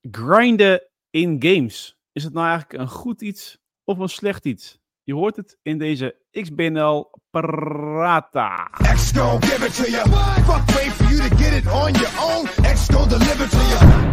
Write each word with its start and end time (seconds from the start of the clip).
grinden 0.00 0.82
in 1.10 1.36
games. 1.42 1.98
Is 2.12 2.24
het 2.24 2.32
nou 2.32 2.48
eigenlijk 2.48 2.82
een 2.82 2.88
goed 2.88 3.22
iets 3.22 3.58
of 3.84 3.98
een 3.98 4.08
slecht 4.08 4.44
iets? 4.44 4.78
Je 5.02 5.14
hoort 5.14 5.36
het 5.36 5.58
in 5.62 5.78
deze 5.78 6.16
XBNL 6.30 7.10
Prata. 7.30 8.70
X 8.94 9.12
give 9.12 9.66
it 9.66 9.76
to 9.76 9.90
you. 9.90 10.08
Fuck 10.44 10.74
wait 10.74 10.92
for 10.92 11.14
you 11.14 11.28
to 11.28 11.36
get 11.36 11.52
it 11.52 11.66
on 11.66 11.92
your 11.92 12.20
own. 12.20 12.46
Deliver 13.08 13.48
to 13.48 13.58
you. 13.58 14.08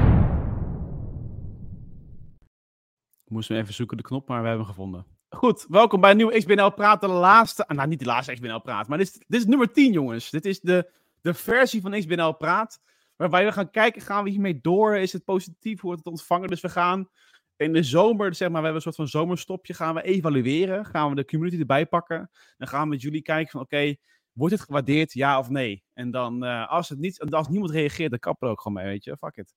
Moesten 3.27 3.55
we 3.55 3.61
even 3.61 3.73
zoeken 3.73 3.97
de 3.97 4.03
knop, 4.03 4.27
maar 4.27 4.41
we 4.41 4.47
hebben 4.47 4.65
hem 4.65 4.75
gevonden. 4.75 5.05
Goed, 5.29 5.65
welkom 5.69 6.01
bij 6.01 6.11
een 6.11 6.17
nieuwe 6.17 6.37
XBNL 6.37 6.73
Praat. 6.73 7.01
De 7.01 7.07
laatste, 7.07 7.67
ah, 7.67 7.77
nou 7.77 7.89
niet 7.89 7.99
de 7.99 8.05
laatste 8.05 8.33
XBNL 8.33 8.61
Praat, 8.61 8.87
maar 8.87 8.97
dit 8.97 9.07
is, 9.07 9.13
dit 9.27 9.39
is 9.41 9.45
nummer 9.45 9.71
10 9.71 9.91
jongens. 9.91 10.29
Dit 10.29 10.45
is 10.45 10.59
de, 10.59 10.91
de 11.21 11.33
versie 11.33 11.81
van 11.81 11.91
XBNL 11.91 12.33
Praat. 12.33 12.79
Waarbij 13.17 13.45
we 13.45 13.51
gaan 13.51 13.69
kijken, 13.69 14.01
gaan 14.01 14.23
we 14.23 14.29
hiermee 14.29 14.59
door? 14.61 14.97
Is 14.97 15.13
het 15.13 15.23
positief? 15.23 15.79
Hoe 15.81 15.89
wordt 15.89 16.03
het 16.03 16.13
ontvangen? 16.13 16.47
Dus 16.47 16.61
we 16.61 16.69
gaan 16.69 17.09
in 17.55 17.73
de 17.73 17.83
zomer, 17.83 18.35
zeg 18.35 18.49
maar, 18.49 18.61
we 18.61 18.67
hebben 18.67 18.75
een 18.75 18.93
soort 18.93 18.95
van 18.95 19.21
zomerstopje, 19.21 19.73
gaan 19.73 19.95
we 19.95 20.01
evalueren. 20.01 20.85
Gaan 20.85 21.09
we 21.09 21.15
de 21.15 21.25
community 21.25 21.59
erbij 21.59 21.85
pakken. 21.85 22.29
Dan 22.57 22.67
gaan 22.67 22.81
we 22.81 22.87
met 22.87 23.01
jullie 23.01 23.21
kijken 23.21 23.51
van, 23.51 23.61
oké, 23.61 23.95
wordt 24.31 24.53
het 24.53 24.63
gewaardeerd, 24.63 25.13
ja 25.13 25.39
of 25.39 25.49
nee? 25.49 25.83
En 25.93 26.11
dan, 26.11 26.43
uh, 26.43 26.71
als, 26.71 26.89
het 26.89 26.99
niet, 26.99 27.19
als 27.19 27.47
niemand 27.47 27.71
reageert, 27.71 28.09
dan 28.09 28.19
kappen 28.19 28.47
we 28.47 28.53
ook 28.53 28.61
gewoon 28.61 28.77
mee, 28.77 28.91
weet 28.91 29.03
je. 29.03 29.17
Fuck 29.17 29.35
it. 29.35 29.53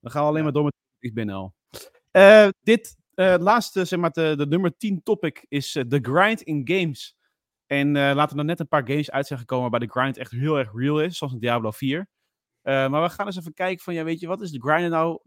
Dan 0.00 0.10
gaan 0.10 0.22
we 0.22 0.28
alleen 0.28 0.42
maar 0.42 0.52
door 0.52 0.64
met 0.64 0.74
XBNL. 0.98 1.52
Uh, 2.12 2.48
dit 2.62 2.96
uh, 3.14 3.34
laatste, 3.38 3.84
zeg 3.84 3.98
maar, 3.98 4.10
de, 4.10 4.34
de 4.36 4.46
nummer 4.46 4.76
10 4.76 5.02
topic 5.02 5.44
is 5.48 5.72
de 5.72 5.98
grind 6.02 6.42
in 6.42 6.62
games. 6.64 7.16
En 7.66 7.92
laten 7.92 8.38
er 8.38 8.44
net 8.44 8.60
een 8.60 8.68
paar 8.68 8.86
games 8.86 9.10
uit 9.10 9.26
zijn 9.26 9.38
gekomen 9.38 9.70
waarbij 9.70 9.88
de 9.88 10.00
grind 10.00 10.16
echt 10.16 10.30
heel 10.30 10.58
erg 10.58 10.70
real 10.74 11.00
is, 11.00 11.18
zoals 11.18 11.32
in 11.32 11.38
Diablo 11.38 11.70
4. 11.70 12.08
Uh, 12.64 12.88
maar 12.88 13.02
we 13.02 13.08
gaan 13.08 13.26
eens 13.26 13.36
even 13.36 13.54
kijken 13.54 13.84
van, 13.84 13.94
ja, 13.94 14.04
weet 14.04 14.20
je, 14.20 14.26
wat 14.26 14.40
is 14.40 14.50
de 14.50 14.60
grinder 14.60 14.90
nou? 14.90 15.20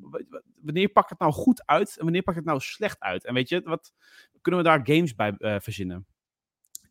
Wanneer 0.61 0.89
pakt 0.89 1.09
het 1.09 1.19
nou 1.19 1.31
goed 1.31 1.65
uit 1.65 1.97
en 1.97 2.03
wanneer 2.03 2.23
pakt 2.23 2.37
het 2.37 2.45
nou 2.45 2.59
slecht 2.59 2.99
uit? 2.99 3.25
En 3.25 3.33
weet 3.33 3.49
je, 3.49 3.61
wat 3.61 3.93
kunnen 4.41 4.61
we 4.61 4.67
daar 4.67 4.79
games 4.83 5.15
bij 5.15 5.35
uh, 5.37 5.55
verzinnen? 5.59 6.05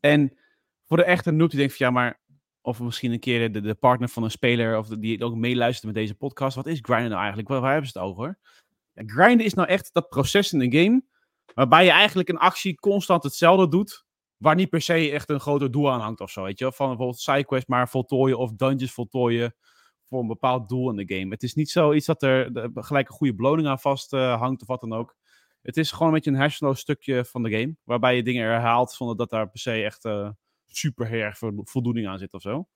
En 0.00 0.36
voor 0.84 0.96
de 0.96 1.04
echte 1.04 1.30
noob 1.30 1.50
die 1.50 1.58
denkt 1.58 1.76
van, 1.76 1.86
ja, 1.86 1.92
maar 1.92 2.20
of 2.60 2.80
misschien 2.80 3.12
een 3.12 3.20
keer 3.20 3.52
de, 3.52 3.60
de 3.60 3.74
partner 3.74 4.08
van 4.08 4.22
een 4.22 4.30
speler 4.30 4.78
of 4.78 4.88
die 4.88 5.24
ook 5.24 5.34
meeluistert 5.34 5.84
met 5.84 5.94
deze 5.94 6.14
podcast. 6.14 6.56
Wat 6.56 6.66
is 6.66 6.78
grinder 6.82 7.08
nou 7.08 7.18
eigenlijk? 7.18 7.48
Waar, 7.48 7.60
waar 7.60 7.72
hebben 7.72 7.90
ze 7.90 7.98
het 7.98 8.08
over? 8.08 8.38
Ja, 8.92 9.02
grinden 9.06 9.46
is 9.46 9.54
nou 9.54 9.68
echt 9.68 9.90
dat 9.92 10.08
proces 10.08 10.52
in 10.52 10.60
een 10.60 10.72
game 10.72 11.04
waarbij 11.54 11.84
je 11.84 11.90
eigenlijk 11.90 12.28
een 12.28 12.38
actie 12.38 12.74
constant 12.74 13.22
hetzelfde 13.22 13.68
doet, 13.68 14.04
waar 14.36 14.54
niet 14.54 14.70
per 14.70 14.80
se 14.80 15.10
echt 15.10 15.30
een 15.30 15.40
groter 15.40 15.70
doel 15.70 15.92
aan 15.92 16.00
hangt 16.00 16.20
of 16.20 16.30
zo, 16.30 16.42
weet 16.42 16.58
je? 16.58 16.72
Van 16.72 16.88
bijvoorbeeld 16.88 17.20
sidequest 17.20 17.68
maar 17.68 17.88
voltooien 17.88 18.38
of 18.38 18.52
dungeons 18.52 18.92
voltooien 18.92 19.54
voor 20.08 20.20
een 20.20 20.26
bepaald 20.26 20.68
doel 20.68 20.90
in 20.90 21.06
de 21.06 21.16
game. 21.16 21.30
Het 21.30 21.42
is 21.42 21.54
niet 21.54 21.70
zoiets 21.70 22.06
dat 22.06 22.22
er 22.22 22.70
gelijk 22.74 23.08
een 23.08 23.14
goede 23.14 23.34
beloning 23.34 23.68
aan 23.68 23.80
vast 23.80 24.12
uh, 24.12 24.38
hangt 24.40 24.60
of 24.60 24.66
wat 24.66 24.80
dan 24.80 24.92
ook. 24.92 25.16
Het 25.62 25.76
is 25.76 25.90
gewoon 25.90 26.08
een 26.08 26.14
beetje 26.14 26.30
een 26.30 26.36
hersenloos 26.36 26.80
stukje 26.80 27.24
van 27.24 27.42
de 27.42 27.50
game. 27.50 27.76
Waarbij 27.84 28.16
je 28.16 28.22
dingen 28.22 28.48
herhaalt 28.48 28.92
zonder 28.92 29.16
dat 29.16 29.30
daar 29.30 29.50
per 29.50 29.58
se 29.58 29.72
echt 29.72 30.04
uh, 30.04 30.30
super 30.66 31.12
erg 31.12 31.38
voldoening 31.54 32.08
aan 32.08 32.18
zit 32.18 32.32
of 32.32 32.42
zo. 32.42 32.68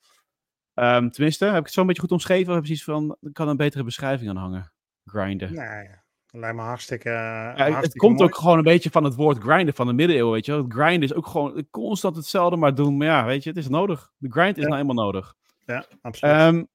Um, 0.74 1.10
tenminste, 1.10 1.44
heb 1.44 1.56
ik 1.56 1.64
het 1.64 1.72
zo 1.72 1.80
een 1.80 1.86
beetje 1.86 2.02
goed 2.02 2.12
omschreven? 2.12 2.48
Of 2.48 2.54
heb 2.54 2.66
iets 2.66 2.84
van, 2.84 3.16
er 3.20 3.32
kan 3.32 3.48
een 3.48 3.56
betere 3.56 3.84
beschrijving 3.84 4.30
aan 4.30 4.36
hangen? 4.36 4.72
Grinden. 5.04 5.54
Nee, 5.54 5.88
lijkt 6.30 6.56
me 6.56 6.62
hartstikke. 6.62 7.08
Ja, 7.08 7.80
het 7.80 7.96
komt 7.96 8.22
ook 8.22 8.36
gewoon 8.36 8.58
een 8.58 8.64
beetje 8.64 8.90
van 8.90 9.04
het 9.04 9.14
woord 9.14 9.38
grinden 9.38 9.74
van 9.74 9.86
de 9.86 9.92
middeleeuwen, 9.92 10.32
weet 10.32 10.46
je 10.46 10.52
Het 10.52 10.72
grinden 10.72 11.08
is 11.08 11.14
ook 11.14 11.26
gewoon 11.26 11.66
constant 11.70 12.16
hetzelfde 12.16 12.56
maar 12.56 12.74
doen. 12.74 12.96
Maar 12.96 13.06
ja, 13.06 13.24
weet 13.24 13.42
je, 13.42 13.48
het 13.48 13.58
is 13.58 13.68
nodig. 13.68 14.12
De 14.16 14.30
grind 14.30 14.56
is 14.56 14.62
ja. 14.62 14.68
nou 14.68 14.80
eenmaal 14.80 15.04
nodig. 15.04 15.34
Ja, 15.66 15.84
absoluut. 16.00 16.40
Um, 16.40 16.68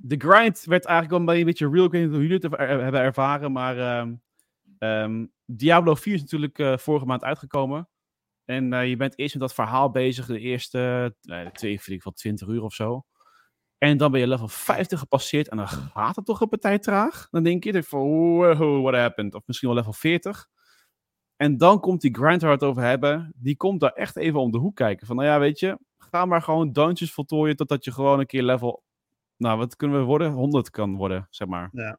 de 0.00 0.16
grind 0.18 0.64
werd 0.64 0.84
eigenlijk 0.84 1.24
wel 1.24 1.36
een 1.36 1.44
beetje 1.44 1.70
real. 1.70 1.84
Ik 1.84 1.90
weet 1.90 2.02
niet 2.02 2.10
hoe 2.10 2.26
jullie 2.26 2.48
het 2.48 2.56
hebben 2.58 3.00
ervaren, 3.00 3.52
maar 3.52 4.06
um, 4.78 5.32
Diablo 5.44 5.94
4 5.94 6.14
is 6.14 6.20
natuurlijk 6.20 6.58
uh, 6.58 6.76
vorige 6.76 7.06
maand 7.06 7.24
uitgekomen. 7.24 7.88
En 8.44 8.72
uh, 8.72 8.88
je 8.88 8.96
bent 8.96 9.18
eerst 9.18 9.34
met 9.34 9.42
dat 9.42 9.54
verhaal 9.54 9.90
bezig, 9.90 10.26
de 10.26 10.38
eerste 10.38 11.14
uh, 11.22 11.46
twee, 11.46 11.80
vind 11.80 11.96
ik 11.96 12.04
wel 12.04 12.12
20 12.12 12.48
uur 12.48 12.62
of 12.62 12.74
zo. 12.74 13.04
En 13.78 13.96
dan 13.96 14.10
ben 14.10 14.20
je 14.20 14.26
level 14.26 14.48
50 14.48 14.98
gepasseerd 14.98 15.48
en 15.48 15.56
dan 15.56 15.68
gaat 15.68 16.16
het 16.16 16.24
toch 16.24 16.40
een 16.40 16.48
partij 16.48 16.78
traag. 16.78 17.28
Dan 17.30 17.42
denk 17.42 17.64
je 17.64 17.82
van, 17.82 18.00
wow, 18.00 18.82
what 18.82 18.94
happened? 18.94 19.34
Of 19.34 19.42
misschien 19.46 19.68
wel 19.68 19.76
level 19.76 19.92
40. 19.92 20.48
En 21.36 21.56
dan 21.56 21.80
komt 21.80 22.00
die 22.00 22.14
grind 22.14 22.40
waar 22.42 22.50
we 22.50 22.56
het 22.56 22.64
over 22.64 22.82
hebben, 22.82 23.32
die 23.36 23.56
komt 23.56 23.80
daar 23.80 23.92
echt 23.92 24.16
even 24.16 24.40
om 24.40 24.50
de 24.50 24.58
hoek 24.58 24.76
kijken. 24.76 25.06
Van, 25.06 25.16
nou 25.16 25.28
ja, 25.28 25.38
weet 25.38 25.58
je, 25.58 25.78
ga 25.98 26.24
maar 26.24 26.42
gewoon 26.42 26.72
dungeons 26.72 27.12
voltooien 27.12 27.56
totdat 27.56 27.84
je 27.84 27.92
gewoon 27.92 28.20
een 28.20 28.26
keer 28.26 28.42
level 28.42 28.82
nou, 29.38 29.58
wat 29.58 29.76
kunnen 29.76 29.98
we 29.98 30.04
worden? 30.04 30.32
100 30.32 30.70
kan 30.70 30.96
worden, 30.96 31.26
zeg 31.30 31.48
maar. 31.48 31.68
Ja. 31.72 31.98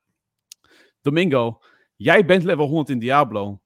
Domingo, 1.01 1.61
jij 1.95 2.25
bent 2.25 2.43
level 2.43 2.67
100 2.67 2.89
in 2.89 2.99
Diablo. 2.99 3.61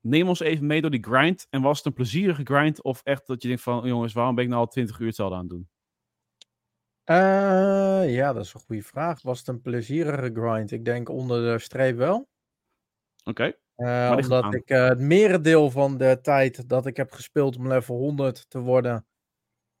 Neem 0.00 0.28
ons 0.28 0.40
even 0.40 0.66
mee 0.66 0.80
door 0.80 0.90
die 0.90 1.04
grind. 1.04 1.46
En 1.50 1.62
was 1.62 1.76
het 1.76 1.86
een 1.86 1.92
plezierige 1.92 2.44
grind? 2.44 2.82
Of 2.82 3.00
echt 3.02 3.26
dat 3.26 3.42
je 3.42 3.48
denkt 3.48 3.62
van, 3.62 3.86
jongens, 3.86 4.12
waarom 4.12 4.34
ben 4.34 4.44
ik 4.44 4.50
nou 4.50 4.60
al 4.60 4.68
20 4.68 4.98
uur 4.98 5.06
hetzelfde 5.06 5.34
aan 5.34 5.40
het 5.40 5.50
doen? 5.50 5.68
Uh, 7.10 8.14
ja, 8.14 8.32
dat 8.32 8.44
is 8.44 8.54
een 8.54 8.60
goede 8.60 8.82
vraag. 8.82 9.22
Was 9.22 9.38
het 9.38 9.48
een 9.48 9.60
plezierige 9.60 10.30
grind? 10.34 10.70
Ik 10.70 10.84
denk 10.84 11.08
onder 11.08 11.52
de 11.52 11.58
streep 11.58 11.96
wel. 11.96 12.28
Oké. 13.24 13.30
Okay. 13.30 13.58
Uh, 13.76 14.16
omdat 14.16 14.54
ik 14.54 14.70
uh, 14.70 14.88
het 14.88 14.98
merendeel 14.98 15.70
van 15.70 15.96
de 15.96 16.18
tijd 16.22 16.68
dat 16.68 16.86
ik 16.86 16.96
heb 16.96 17.12
gespeeld 17.12 17.56
om 17.56 17.68
level 17.68 17.96
100 17.96 18.50
te 18.50 18.58
worden, 18.58 19.06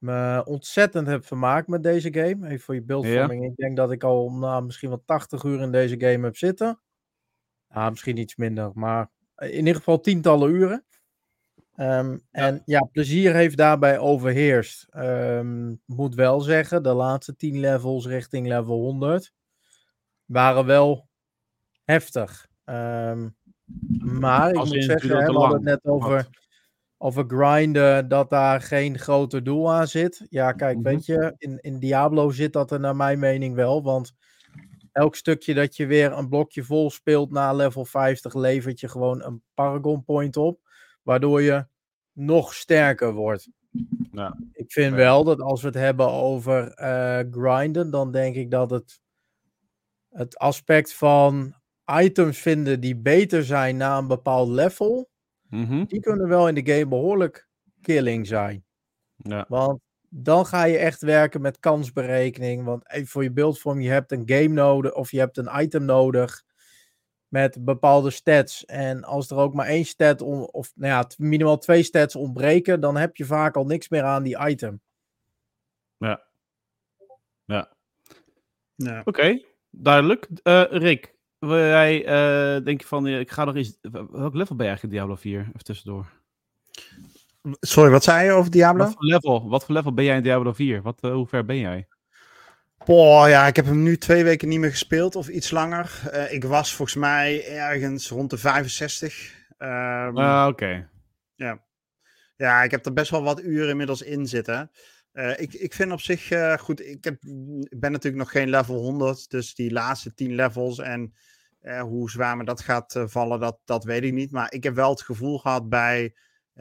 me 0.04 0.44
ontzettend 0.44 1.06
heb 1.06 1.26
vermaakt 1.26 1.68
met 1.68 1.82
deze 1.82 2.12
game. 2.12 2.46
Even 2.46 2.60
voor 2.60 2.74
je 2.74 2.82
beeldvorming. 2.82 3.44
Ik 3.44 3.56
denk 3.56 3.76
dat 3.76 3.92
ik 3.92 4.04
al 4.04 4.30
nou, 4.30 4.64
misschien 4.64 4.88
wel 4.88 5.02
80 5.04 5.42
uur 5.42 5.60
in 5.60 5.72
deze 5.72 6.00
game 6.00 6.24
heb 6.24 6.36
zitten. 6.36 6.80
Ah, 7.68 7.90
misschien 7.90 8.16
iets 8.16 8.36
minder, 8.36 8.70
maar 8.74 9.10
in 9.36 9.52
ieder 9.52 9.74
geval 9.74 10.00
tientallen 10.00 10.50
uren. 10.50 10.84
Um, 11.76 12.22
En 12.30 12.62
ja, 12.64 12.80
plezier 12.92 13.34
heeft 13.34 13.56
daarbij 13.56 13.98
overheerst. 13.98 14.86
Um, 14.96 15.80
moet 15.86 16.14
wel 16.14 16.40
zeggen, 16.40 16.82
de 16.82 16.92
laatste 16.92 17.36
10 17.36 17.60
levels 17.60 18.06
richting 18.06 18.46
level 18.46 18.80
100 18.80 19.32
waren 20.24 20.66
wel 20.66 21.08
heftig. 21.84 22.46
Um, 22.64 23.36
maar 23.98 24.48
ik 24.48 24.54
moet 24.54 24.84
zeggen, 24.84 25.08
we 25.08 25.32
hadden 25.32 25.52
het 25.52 25.62
net 25.62 25.84
over 25.84 26.28
over 27.04 27.24
grinden, 27.26 28.08
dat 28.08 28.30
daar 28.30 28.60
geen 28.60 28.98
groter 28.98 29.44
doel 29.44 29.72
aan 29.72 29.86
zit. 29.86 30.26
Ja, 30.30 30.52
kijk, 30.52 30.76
mhm. 30.76 30.84
weet 30.84 31.06
je, 31.06 31.34
in, 31.38 31.58
in 31.60 31.78
Diablo 31.78 32.30
zit 32.30 32.52
dat 32.52 32.70
er 32.70 32.80
naar 32.80 32.96
mijn 32.96 33.18
mening 33.18 33.54
wel. 33.54 33.82
Want 33.82 34.12
elk 34.92 35.16
stukje 35.16 35.54
dat 35.54 35.76
je 35.76 35.86
weer 35.86 36.12
een 36.12 36.28
blokje 36.28 36.64
vol 36.64 36.90
speelt 36.90 37.30
na 37.30 37.52
level 37.52 37.84
50, 37.84 38.34
levert 38.34 38.80
je 38.80 38.88
gewoon 38.88 39.22
een 39.22 39.42
Paragon 39.54 40.04
Point 40.04 40.36
op. 40.36 40.60
Waardoor 41.02 41.42
je 41.42 41.66
nog 42.12 42.54
sterker 42.54 43.12
wordt. 43.12 43.48
Ja. 44.12 44.38
Ik 44.52 44.72
vind 44.72 44.94
wel 44.94 45.24
dat 45.24 45.40
als 45.40 45.60
we 45.60 45.66
het 45.66 45.76
hebben 45.76 46.10
over 46.10 46.80
uh, 46.80 47.18
grinden, 47.30 47.90
dan 47.90 48.12
denk 48.12 48.34
ik 48.34 48.50
dat 48.50 48.70
het, 48.70 49.00
het 50.08 50.38
aspect 50.38 50.94
van 50.94 51.54
items 52.00 52.38
vinden 52.38 52.80
die 52.80 52.96
beter 52.96 53.44
zijn 53.44 53.76
na 53.76 53.98
een 53.98 54.06
bepaald 54.06 54.48
level 54.48 55.12
Mhm. 55.48 55.84
Die 55.84 56.00
kunnen 56.00 56.28
wel 56.28 56.48
in 56.48 56.54
de 56.54 56.72
game 56.72 56.86
behoorlijk 56.86 57.48
killing 57.80 58.26
zijn. 58.26 58.64
Ja. 59.16 59.44
Want 59.48 59.80
dan 60.08 60.46
ga 60.46 60.64
je 60.64 60.78
echt 60.78 61.02
werken 61.02 61.40
met 61.40 61.58
kansberekening. 61.58 62.64
Want 62.64 62.90
even 62.90 63.06
voor 63.06 63.22
je 63.22 63.32
beeldvorm, 63.32 63.80
je 63.80 63.90
hebt 63.90 64.12
een 64.12 64.22
game 64.26 64.48
nodig 64.48 64.94
of 64.94 65.10
je 65.10 65.18
hebt 65.18 65.36
een 65.36 65.60
item 65.60 65.84
nodig 65.84 66.44
met 67.28 67.64
bepaalde 67.64 68.10
stats. 68.10 68.64
En 68.64 69.04
als 69.04 69.30
er 69.30 69.36
ook 69.36 69.54
maar 69.54 69.66
één 69.66 69.84
stat 69.84 70.22
of 70.22 70.72
nou 70.74 70.92
ja, 70.92 71.06
minimaal 71.16 71.58
twee 71.58 71.82
stats 71.82 72.16
ontbreken, 72.16 72.80
dan 72.80 72.96
heb 72.96 73.16
je 73.16 73.24
vaak 73.24 73.56
al 73.56 73.66
niks 73.66 73.88
meer 73.88 74.02
aan 74.02 74.22
die 74.22 74.38
item. 74.46 74.80
Ja. 75.96 76.22
Ja. 77.44 77.72
ja. 78.74 79.02
Oké, 79.04 79.42
duidelijk. 79.70 80.28
Uh, 80.42 80.64
Rick, 80.68 81.13
jij 81.48 82.00
uh, 82.00 82.64
denk 82.64 82.80
je 82.80 82.86
van, 82.86 83.06
ik 83.06 83.30
ga 83.30 83.44
nog 83.44 83.54
eens... 83.54 83.78
Welk 84.10 84.34
level 84.34 84.56
ben 84.56 84.66
je 84.66 84.72
eigenlijk 84.72 84.82
in 84.82 84.88
Diablo 84.88 85.14
4? 85.14 85.40
Even 85.40 85.64
tussendoor. 85.64 86.06
Sorry, 87.60 87.90
wat 87.90 88.04
zei 88.04 88.24
je 88.24 88.32
over 88.32 88.50
Diablo? 88.50 88.84
Wat 88.84 88.92
voor 88.92 89.04
level, 89.04 89.48
wat 89.48 89.64
voor 89.64 89.74
level 89.74 89.94
ben 89.94 90.04
jij 90.04 90.16
in 90.16 90.22
Diablo 90.22 90.52
4? 90.52 90.82
Wat, 90.82 90.98
uh, 91.00 91.12
hoe 91.12 91.26
ver 91.26 91.44
ben 91.44 91.58
jij? 91.58 91.86
Boah, 92.84 93.28
ja, 93.28 93.46
ik 93.46 93.56
heb 93.56 93.64
hem 93.64 93.82
nu 93.82 93.96
twee 93.96 94.24
weken 94.24 94.48
niet 94.48 94.58
meer 94.58 94.70
gespeeld 94.70 95.16
of 95.16 95.28
iets 95.28 95.50
langer. 95.50 96.00
Uh, 96.12 96.32
ik 96.32 96.44
was 96.44 96.74
volgens 96.74 96.96
mij 96.98 97.56
ergens 97.56 98.08
rond 98.08 98.30
de 98.30 98.38
65. 98.38 99.34
Um, 99.58 100.16
ah, 100.16 100.46
oké. 100.48 100.88
Ja. 101.34 101.64
ja, 102.36 102.62
ik 102.62 102.70
heb 102.70 102.86
er 102.86 102.92
best 102.92 103.10
wel 103.10 103.22
wat 103.22 103.42
uren 103.42 103.68
inmiddels 103.68 104.02
in 104.02 104.26
zitten. 104.26 104.70
Uh, 105.12 105.40
ik, 105.40 105.54
ik 105.54 105.74
vind 105.74 105.92
op 105.92 106.00
zich 106.00 106.30
uh, 106.30 106.56
goed. 106.56 106.86
Ik, 106.86 107.04
heb, 107.04 107.14
ik 107.62 107.80
ben 107.80 107.92
natuurlijk 107.92 108.22
nog 108.22 108.30
geen 108.30 108.48
level 108.48 108.74
100. 108.74 109.30
Dus 109.30 109.54
die 109.54 109.72
laatste 109.72 110.14
10 110.14 110.34
levels 110.34 110.78
en 110.78 111.14
uh, 111.64 111.80
hoe 111.80 112.10
zwaar 112.10 112.36
me 112.36 112.44
dat 112.44 112.60
gaat 112.60 113.02
vallen, 113.04 113.40
dat, 113.40 113.58
dat 113.64 113.84
weet 113.84 114.02
ik 114.02 114.12
niet. 114.12 114.30
Maar 114.30 114.52
ik 114.52 114.62
heb 114.62 114.74
wel 114.74 114.90
het 114.90 115.02
gevoel 115.02 115.38
gehad 115.38 115.68
bij 115.68 116.14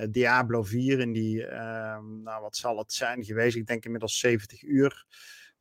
Diablo 0.09 0.63
4 0.63 0.99
in 0.99 1.13
die, 1.13 1.45
ehm, 1.45 2.21
nou 2.23 2.41
wat 2.41 2.55
zal 2.55 2.77
het 2.77 2.93
zijn 2.93 3.23
geweest? 3.23 3.55
Ik 3.55 3.67
denk 3.67 3.85
inmiddels 3.85 4.19
70 4.19 4.61
uur. 4.61 5.05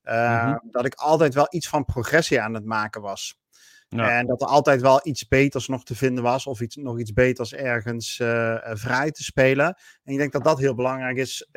Mm 0.02 0.12
-hmm. 0.12 0.62
Dat 0.70 0.84
ik 0.84 0.94
altijd 0.94 1.34
wel 1.34 1.46
iets 1.50 1.68
van 1.68 1.84
progressie 1.84 2.40
aan 2.40 2.54
het 2.54 2.64
maken 2.64 3.00
was. 3.00 3.40
En 3.88 4.26
dat 4.26 4.40
er 4.40 4.46
altijd 4.46 4.80
wel 4.80 5.00
iets 5.02 5.28
beters 5.28 5.68
nog 5.68 5.84
te 5.84 5.96
vinden 5.96 6.24
was, 6.24 6.46
of 6.46 6.60
iets, 6.60 6.76
nog 6.76 6.98
iets 6.98 7.12
beters 7.12 7.54
ergens 7.54 8.16
vrij 8.62 9.10
te 9.10 9.22
spelen. 9.22 9.66
En 10.04 10.12
ik 10.12 10.18
denk 10.18 10.32
dat 10.32 10.44
dat 10.44 10.58
heel 10.58 10.74
belangrijk 10.74 11.16
is 11.16 11.48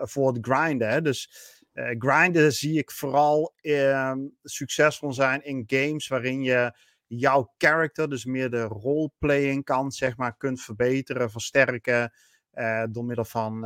voor 0.00 0.32
het 0.32 0.46
grinden. 0.46 0.88
Hè? 0.88 1.02
Dus 1.02 1.30
grinden 1.74 2.52
zie 2.52 2.78
ik 2.78 2.90
vooral 2.90 3.54
ehm, 3.60 4.18
succesvol 4.42 5.12
zijn 5.12 5.44
in 5.44 5.64
games 5.66 6.08
waarin 6.08 6.42
je 6.42 6.76
jouw 7.06 7.54
character, 7.58 8.10
dus 8.10 8.24
meer 8.24 8.50
de 8.50 8.62
roleplaying 8.62 9.64
kant, 9.64 9.94
zeg 9.94 10.16
maar, 10.16 10.36
kunt 10.36 10.60
verbeteren, 10.60 11.30
versterken. 11.30 12.12
door 12.90 13.04
middel 13.04 13.24
van 13.24 13.60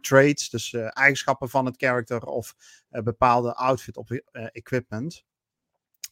traits, 0.00 0.50
dus 0.50 0.72
eigenschappen 0.72 1.48
van 1.48 1.66
het 1.66 1.76
character 1.76 2.22
of 2.22 2.54
bepaalde 2.88 3.54
outfit 3.54 3.96
of 3.96 4.10
equipment. 4.52 5.24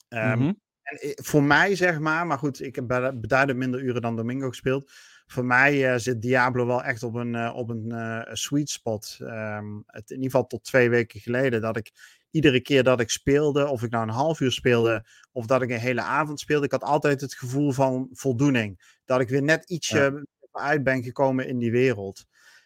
Um, 0.08 0.20
mm-hmm. 0.20 0.60
En 0.82 1.24
voor 1.24 1.42
mij, 1.42 1.76
zeg 1.76 1.98
maar, 1.98 2.26
maar 2.26 2.38
goed, 2.38 2.60
ik 2.60 2.74
heb 2.74 2.86
beduidend 3.14 3.58
minder 3.58 3.80
uren 3.80 4.02
dan 4.02 4.16
Domingo 4.16 4.48
gespeeld. 4.48 4.90
Voor 5.26 5.44
mij 5.44 5.92
uh, 5.92 5.98
zit 5.98 6.22
Diablo 6.22 6.66
wel 6.66 6.82
echt 6.82 7.02
op 7.02 7.14
een, 7.14 7.34
uh, 7.34 7.52
op 7.54 7.70
een 7.70 7.86
uh, 7.86 8.20
sweet 8.32 8.70
spot. 8.70 9.18
Um, 9.20 9.82
het, 9.86 10.10
in 10.10 10.16
ieder 10.16 10.30
geval 10.30 10.46
tot 10.46 10.64
twee 10.64 10.90
weken 10.90 11.20
geleden. 11.20 11.60
Dat 11.60 11.76
ik 11.76 12.15
iedere 12.30 12.60
keer 12.60 12.82
dat 12.82 13.00
ik 13.00 13.10
speelde, 13.10 13.68
of 13.68 13.82
ik 13.82 13.90
nou 13.90 14.02
een 14.02 14.14
half 14.14 14.40
uur 14.40 14.52
speelde, 14.52 15.06
of 15.32 15.46
dat 15.46 15.62
ik 15.62 15.70
een 15.70 15.78
hele 15.78 16.02
avond 16.02 16.40
speelde, 16.40 16.64
ik 16.64 16.72
had 16.72 16.82
altijd 16.82 17.20
het 17.20 17.34
gevoel 17.34 17.72
van 17.72 18.08
voldoening. 18.12 18.98
Dat 19.04 19.20
ik 19.20 19.28
weer 19.28 19.42
net 19.42 19.70
ietsje 19.70 20.26
ja. 20.52 20.60
uit 20.62 20.82
ben 20.82 21.02
gekomen 21.02 21.48
in 21.48 21.58
die 21.58 21.70
wereld. 21.70 22.24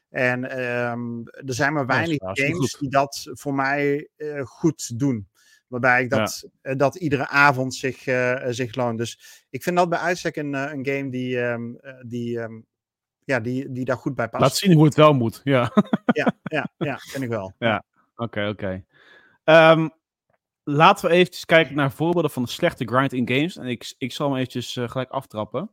En 0.09 0.65
um, 0.91 1.23
er 1.27 1.55
zijn 1.55 1.73
maar 1.73 1.87
weinig 1.87 2.19
games 2.19 2.77
die 2.79 2.91
dat 2.91 3.31
voor 3.33 3.55
mij 3.55 4.09
goed 4.43 4.99
doen. 4.99 5.29
Waarbij 5.71 6.03
ik 6.03 6.11
dat, 6.11 6.41
ja. 6.43 6.71
Eh, 6.71 6.77
dat 6.77 6.97
iedere 6.97 7.29
avond 7.29 7.75
zich, 7.75 8.07
uh, 8.07 8.47
zich 8.49 8.75
loont. 8.75 8.99
Dus 8.99 9.45
ik 9.51 9.63
vind 9.63 9.77
dat 9.77 9.89
bij 9.89 9.99
uitstek 9.99 10.37
een, 10.37 10.53
een 10.53 10.87
game 10.87 11.11
die, 11.11 11.39
um, 11.39 11.79
die, 12.07 12.39
um, 12.39 12.67
ja, 13.25 13.41
die, 13.41 13.73
die 13.73 13.85
daar 13.85 13.97
goed 13.97 14.15
bij 14.15 14.29
past. 14.29 14.43
Laat 14.43 14.57
zien 14.57 14.73
hoe 14.73 14.85
het 14.85 14.95
wel 14.95 15.13
moet. 15.13 15.41
Ja, 15.45 15.73
ja, 16.13 16.33
ja, 16.43 16.71
ja 16.79 16.99
vind 16.99 17.25
ik 17.25 17.31
wel. 17.31 17.53
Ja, 17.59 17.85
oké, 18.17 18.41
oké. 18.41 18.49
Okay. 18.49 18.85
Um, 19.51 19.91
laten 20.63 21.09
we 21.09 21.15
even 21.15 21.47
kijken 21.47 21.75
naar 21.75 21.93
voorbeelden 21.93 22.31
van 22.31 22.43
de 22.43 22.49
slechte 22.49 22.85
grind 22.85 23.13
in 23.13 23.29
games. 23.29 23.57
En 23.57 23.67
ik, 23.67 23.95
ik 23.99 24.13
zal 24.13 24.29
hem 24.29 24.37
eventjes 24.37 24.77
uh, 24.77 24.89
gelijk 24.89 25.11
aftrappen. 25.11 25.71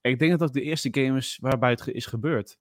Ik 0.00 0.18
denk 0.18 0.30
dat 0.30 0.40
dat 0.40 0.52
de 0.52 0.62
eerste 0.62 0.88
game 0.90 1.16
is 1.16 1.38
waarbij 1.40 1.70
het 1.70 1.86
is 1.86 2.06
gebeurd. 2.06 2.58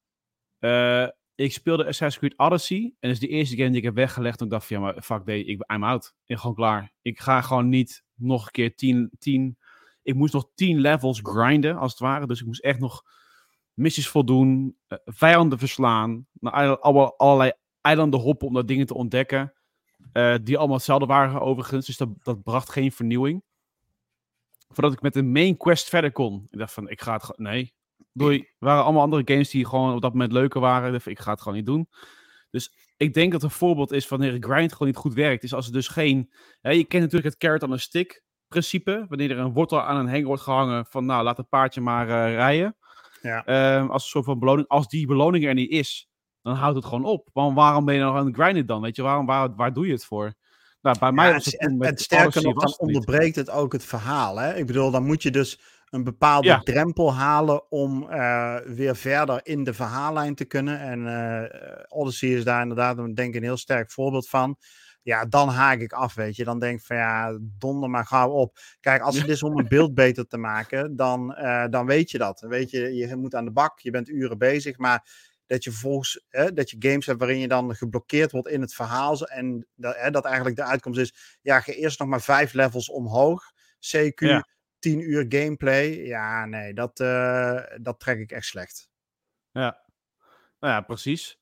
Uh, 0.60 1.08
ik 1.36 1.52
speelde 1.52 1.86
Assassin's 1.86 2.18
Creed 2.18 2.38
Odyssey. 2.38 2.78
En 2.78 2.94
dat 3.00 3.12
is 3.12 3.20
de 3.20 3.28
eerste 3.28 3.56
game 3.56 3.70
die 3.70 3.78
ik 3.78 3.84
heb 3.84 3.96
weggelegd. 3.96 4.40
En 4.40 4.46
ik 4.46 4.52
dacht 4.52 4.68
van, 4.68 4.78
ja, 4.78 4.84
maar 4.84 5.02
fuck 5.02 5.26
day, 5.26 5.40
ik 5.40 5.72
I'm 5.72 5.84
out. 5.84 6.06
Ik 6.06 6.26
ben 6.26 6.40
gewoon 6.40 6.56
klaar. 6.56 6.92
Ik 7.02 7.20
ga 7.20 7.42
gewoon 7.42 7.70
niet 7.70 8.04
nog 8.14 8.46
een 8.46 8.52
keer 8.52 8.76
10, 8.76 9.12
10... 9.20 9.58
Ik 10.04 10.16
moest 10.16 10.34
nog 10.34 10.50
10 10.56 10.80
levels 10.80 11.20
grinden, 11.24 11.78
als 11.78 11.92
het 11.92 12.00
ware. 12.00 12.28
Dus 12.28 12.40
ik 12.40 12.46
moest 12.46 12.64
echt 12.64 12.80
nog 12.80 13.04
missies 13.74 14.08
voldoen. 14.08 14.78
Uh, 14.88 14.98
vijanden 15.06 15.60
verslaan. 15.60 16.28
Naar 16.32 16.78
allerlei 16.78 17.52
eilanden 17.82 18.20
hoppen 18.20 18.48
om 18.48 18.54
dat 18.54 18.68
dingen 18.68 18.86
te 18.86 18.94
ontdekken. 18.94 19.54
Uh, 20.18 20.36
die 20.44 20.58
allemaal 20.58 20.76
hetzelfde 20.76 21.06
waren 21.06 21.42
overigens. 21.42 21.86
Dus 21.86 21.98
dat, 21.98 22.10
dat 22.24 22.44
bracht 22.44 22.70
geen 22.70 22.92
vernieuwing. 22.92 23.44
Voordat 24.70 24.94
ik 24.94 25.02
met 25.02 25.14
de 25.14 25.24
main 25.24 25.58
quest 25.58 25.90
verder 25.90 26.12
kon. 26.12 26.48
Ik 26.50 26.60
dacht 26.60 26.74
van, 26.74 26.90
ik 26.90 27.02
ga 27.02 27.14
het... 27.14 27.38
Nee, 27.38 27.74
Doei. 28.14 28.40
Er 28.40 28.56
waren 28.60 28.84
allemaal 28.84 29.02
andere 29.02 29.22
games 29.26 29.50
die 29.50 29.66
gewoon 29.66 29.96
op 29.96 30.02
dat 30.02 30.12
moment 30.12 30.32
leuker 30.32 30.62
waren. 30.62 31.02
Ik 31.06 31.20
ga 31.20 31.32
het 31.32 31.42
gewoon 31.42 31.58
niet 31.58 31.66
doen. 31.66 31.90
Dus 32.50 32.72
ik 32.98 33.14
denk 33.14 33.32
dat 33.32 33.44
een 33.44 33.50
voorbeeld 33.50 33.92
is 33.92 34.08
van 34.08 34.20
wanneer 34.20 34.38
grind 34.40 34.72
gewoon 34.72 34.88
niet 34.88 34.98
goed 34.98 35.14
werkt. 35.14 35.44
Is 35.44 35.54
als 35.54 35.68
er 35.68 35.74
dus 35.74 35.88
geen. 35.88 36.32
Je 36.62 36.84
kent 36.84 37.04
natuurlijk 37.04 37.24
het 37.24 37.38
carrot 37.38 37.64
on 37.64 37.74
a 37.74 37.78
stick 37.78 38.24
principe. 38.48 39.06
Wanneer 39.10 39.32
er 39.32 39.38
een 39.38 39.54
wortel 39.54 39.82
aan 39.82 39.98
een 39.98 40.08
hengel 40.08 40.28
wordt 40.28 40.42
gehangen. 40.42 40.86
Van 40.86 41.06
nou, 41.06 41.24
laat 41.24 41.38
het 41.38 41.50
paardje 41.50 41.82
maar 41.82 42.08
uh, 42.08 42.34
rijden. 42.34 42.76
Ja. 43.22 43.78
Um, 43.78 43.90
als 43.90 44.04
een 44.04 44.10
soort 44.10 44.26
van 44.26 44.40
beloning. 44.40 44.68
Als 44.68 44.88
die 44.88 45.08
beloning 45.08 45.46
er 45.46 45.54
niet 45.54 45.72
is, 45.72 46.10
dan 46.46 46.56
houdt 46.56 46.76
het 46.76 46.86
gewoon 46.86 47.06
op. 47.06 47.30
Want 47.34 47.56
waarom 47.56 47.86
ben 47.86 47.96
je 47.96 48.02
nog 48.02 48.16
aan 48.16 48.26
het 48.26 48.36
grinden 48.36 48.66
dan? 48.66 48.82
Weet 48.82 48.96
je, 48.96 49.02
waarom, 49.02 49.26
waar, 49.26 49.56
waar 49.56 49.74
doe 49.74 49.86
je 49.86 49.92
het 49.92 50.06
voor? 50.06 50.34
Nou, 50.82 51.00
bij 51.00 51.12
mij 51.12 51.28
ja, 51.28 51.34
was 51.34 51.46
het, 51.46 51.62
het, 51.62 51.86
het 51.86 52.02
sterker 52.02 52.44
nog, 52.44 52.54
dan 52.54 52.78
onderbreekt 52.78 53.36
het 53.36 53.50
ook 53.50 53.74
het 53.74 53.84
verhaal. 53.84 54.38
Hè? 54.38 54.56
Ik 54.56 54.68
bedoel, 54.68 54.92
dan 54.92 55.06
moet 55.06 55.24
je 55.24 55.32
dus 55.32 55.60
een 55.90 56.04
bepaalde 56.04 56.48
ja. 56.48 56.60
drempel 56.60 57.14
halen 57.14 57.72
om 57.72 58.08
uh, 58.10 58.56
weer 58.66 58.96
verder 58.96 59.40
in 59.44 59.64
de 59.64 59.74
verhaallijn 59.74 60.36
te 60.36 60.46
kunnen. 60.46 60.80
En 60.80 61.00
uh, 61.00 62.00
Odyssey 62.00 62.30
is 62.30 62.44
daar 62.44 62.62
inderdaad 62.62 62.96
denk 62.98 63.18
ik 63.18 63.36
een 63.36 63.44
heel 63.44 63.58
sterk 63.58 63.92
voorbeeld 63.92 64.30
van. 64.30 64.58
Ja, 65.02 65.26
dan 65.26 65.50
haak 65.50 65.80
ik 65.80 65.94
af, 65.94 66.14
weet 66.14 66.36
je. 66.36 66.44
Dan 66.44 66.60
denk 66.60 66.80
ik 66.80 66.86
van 66.86 66.98
ja, 66.98 67.40
donder 67.42 67.90
maar 67.90 68.06
gauw 68.06 68.30
op. 68.30 68.58
Kijk, 68.80 69.02
als 69.02 69.18
het 69.18 69.28
is 69.28 69.44
om 69.44 69.58
een 69.58 69.68
beeld 69.68 69.94
beter 69.94 70.28
te 70.28 70.38
maken, 70.38 70.96
dan, 70.96 71.36
uh, 71.40 71.66
dan 71.70 71.86
weet 71.86 72.12
je 72.12 72.18
dat. 72.18 72.40
Weet 72.40 72.70
je, 72.70 72.96
je 72.96 73.16
moet 73.16 73.36
aan 73.36 73.46
de 73.46 73.52
bak, 73.52 73.80
je 73.80 73.92
bent 73.92 74.10
uren 74.10 74.38
bezig, 74.38 74.78
maar 74.78 75.08
dat 75.48 75.64
je 75.64 75.72
vervolgens 75.72 76.26
dat 76.54 76.70
je 76.70 76.76
games 76.80 77.06
hebt 77.06 77.20
waarin 77.20 77.40
je 77.40 77.48
dan 77.48 77.76
geblokkeerd 77.76 78.32
wordt 78.32 78.48
in 78.48 78.62
het 78.62 78.74
verhaal. 78.74 79.22
En 79.22 79.68
dat, 79.76 79.98
dat 80.12 80.26
eigenlijk 80.26 80.56
de 80.56 80.64
uitkomst 80.64 81.00
is, 81.00 81.38
ja, 81.42 81.60
ga 81.60 81.72
eerst 81.72 82.00
nog 82.00 82.08
maar 82.08 82.22
vijf 82.22 82.54
levels 82.54 82.90
omhoog. 82.90 83.54
CQ, 83.80 84.14
ja. 84.16 84.48
10 84.80 85.00
uur 85.00 85.26
gameplay. 85.30 86.06
Ja, 86.06 86.46
nee, 86.46 86.74
dat, 86.74 87.00
uh, 87.00 87.62
dat 87.82 88.00
trek 88.00 88.20
ik 88.20 88.32
echt 88.32 88.46
slecht. 88.46 88.90
Ja, 89.52 89.82
nou 90.60 90.74
ja, 90.74 90.82
precies. 90.82 91.40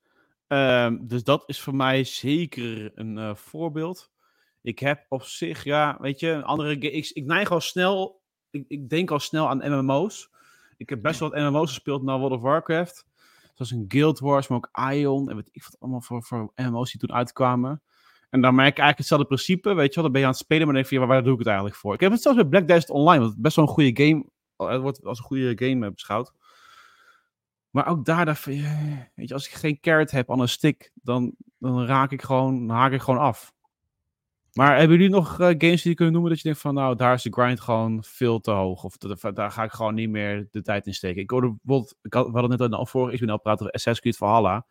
Um, 0.48 1.08
dus 1.08 1.24
dat 1.24 1.44
is 1.46 1.62
voor 1.62 1.76
mij 1.76 2.04
zeker 2.04 2.92
een 2.96 3.18
uh, 3.18 3.36
voorbeeld. 3.36 4.12
Ik 4.62 4.80
heb 4.80 5.06
op 5.10 5.24
zich, 5.24 5.64
ja, 5.64 5.98
weet 6.00 6.20
je, 6.20 6.44
andere 6.44 6.78
ik, 6.78 7.10
ik 7.10 7.26
neig 7.26 7.52
al 7.52 7.62
snel, 7.62 8.22
ik, 8.50 8.66
ik 8.68 8.90
denk 8.90 9.12
al 9.12 9.20
snel 9.20 9.50
aan 9.50 9.80
MMO's. 9.80 10.30
Ik 10.78 10.90
heb 10.90 11.02
best 11.02 11.20
wel 11.20 11.30
wat 11.30 11.40
MMO's 11.40 11.70
gespeeld 11.70 12.04
naar 12.04 12.18
World 12.18 12.34
of 12.34 12.42
Warcraft. 12.42 13.06
Zoals 13.54 13.72
een 13.72 13.86
Guild 13.88 14.20
Wars, 14.20 14.48
maar 14.48 14.58
ook 14.58 14.94
Ion. 14.94 15.30
En 15.30 15.36
weet 15.36 15.50
ik 15.52 15.64
wat 15.64 15.76
allemaal 15.80 16.02
voor, 16.02 16.24
voor 16.24 16.52
MMO's 16.56 16.92
die 16.92 17.00
toen 17.00 17.14
uitkwamen. 17.14 17.82
En 18.30 18.42
dan 18.42 18.56
merk 18.56 18.72
ik 18.72 18.78
eigenlijk 18.78 18.98
hetzelfde 18.98 19.28
principe, 19.28 19.74
weet 19.74 19.94
je 19.94 19.94
wel. 19.94 20.04
Dan 20.04 20.12
ben 20.12 20.22
je 20.22 20.28
aan 20.28 20.34
het 20.34 20.42
spelen, 20.42 20.66
maar 20.66 20.74
dan 20.76 20.84
denk 20.84 21.02
je, 21.02 21.08
waar, 21.08 21.24
doe 21.24 21.34
ik 21.34 21.38
het 21.38 21.48
eigenlijk 21.48 21.78
voor? 21.78 21.94
Ik 21.94 22.00
heb 22.00 22.12
het 22.12 22.22
zelfs 22.22 22.38
bij 22.38 22.48
Black 22.48 22.68
Desert 22.68 22.90
Online, 22.90 23.24
wat 23.24 23.36
best 23.38 23.56
wel 23.56 23.66
een 23.66 23.72
goede 23.72 24.04
game, 24.04 24.26
oh, 24.56 24.70
het 24.70 24.82
wordt 24.82 25.06
als 25.06 25.20
een 25.20 25.26
goede 25.26 25.66
game 25.66 25.86
eh, 25.86 25.92
beschouwd. 25.92 26.34
Maar 27.70 27.88
ook 27.88 28.06
daar, 28.06 28.26
dacht 28.26 28.46
weet 28.46 29.28
je, 29.28 29.34
als 29.34 29.48
ik 29.48 29.54
geen 29.54 29.80
carrot 29.80 30.12
heb 30.12 30.32
aan 30.32 30.40
een 30.40 30.50
stick, 30.50 30.92
dan, 30.94 31.36
dan 31.58 31.86
raak 31.86 32.12
ik 32.12 32.22
gewoon, 32.22 32.68
dan 32.68 32.78
haak 32.78 32.92
ik 32.92 33.02
gewoon 33.02 33.20
af. 33.20 33.54
Maar 34.54 34.78
hebben 34.78 34.98
jullie 34.98 35.12
nog 35.14 35.32
uh, 35.32 35.38
games 35.38 35.82
die 35.82 35.92
je 35.92 35.94
kunnen 35.94 36.14
noemen 36.14 36.32
dat 36.32 36.40
je 36.40 36.48
denkt 36.48 36.62
van, 36.62 36.74
nou, 36.74 36.96
daar 36.96 37.14
is 37.14 37.24
de 37.24 37.32
grind 37.32 37.60
gewoon 37.60 38.04
veel 38.04 38.40
te 38.40 38.52
hoog. 38.52 38.84
Of 38.84 38.98
daar 38.98 39.52
ga 39.52 39.64
ik 39.64 39.72
gewoon 39.72 39.96
niet 39.96 40.10
meer 40.10 40.48
de 40.52 40.62
tijd 40.62 40.86
in 40.86 40.94
steken. 40.94 41.22
Ik 41.22 41.30
hoorde 41.30 41.56
bijvoorbeeld, 41.62 41.96
ik 42.02 42.14
had, 42.14 42.26
we 42.26 42.40
hadden 42.40 42.58
net 42.60 42.72
al 42.74 42.86
vorige, 42.86 43.14
ik 43.14 43.20
ben 43.20 43.30
al 43.30 43.40
praten 43.40 43.62
over 43.62 43.74
Assassin's 43.74 44.00
Creed 44.00 44.18
Valhalla 44.18 44.66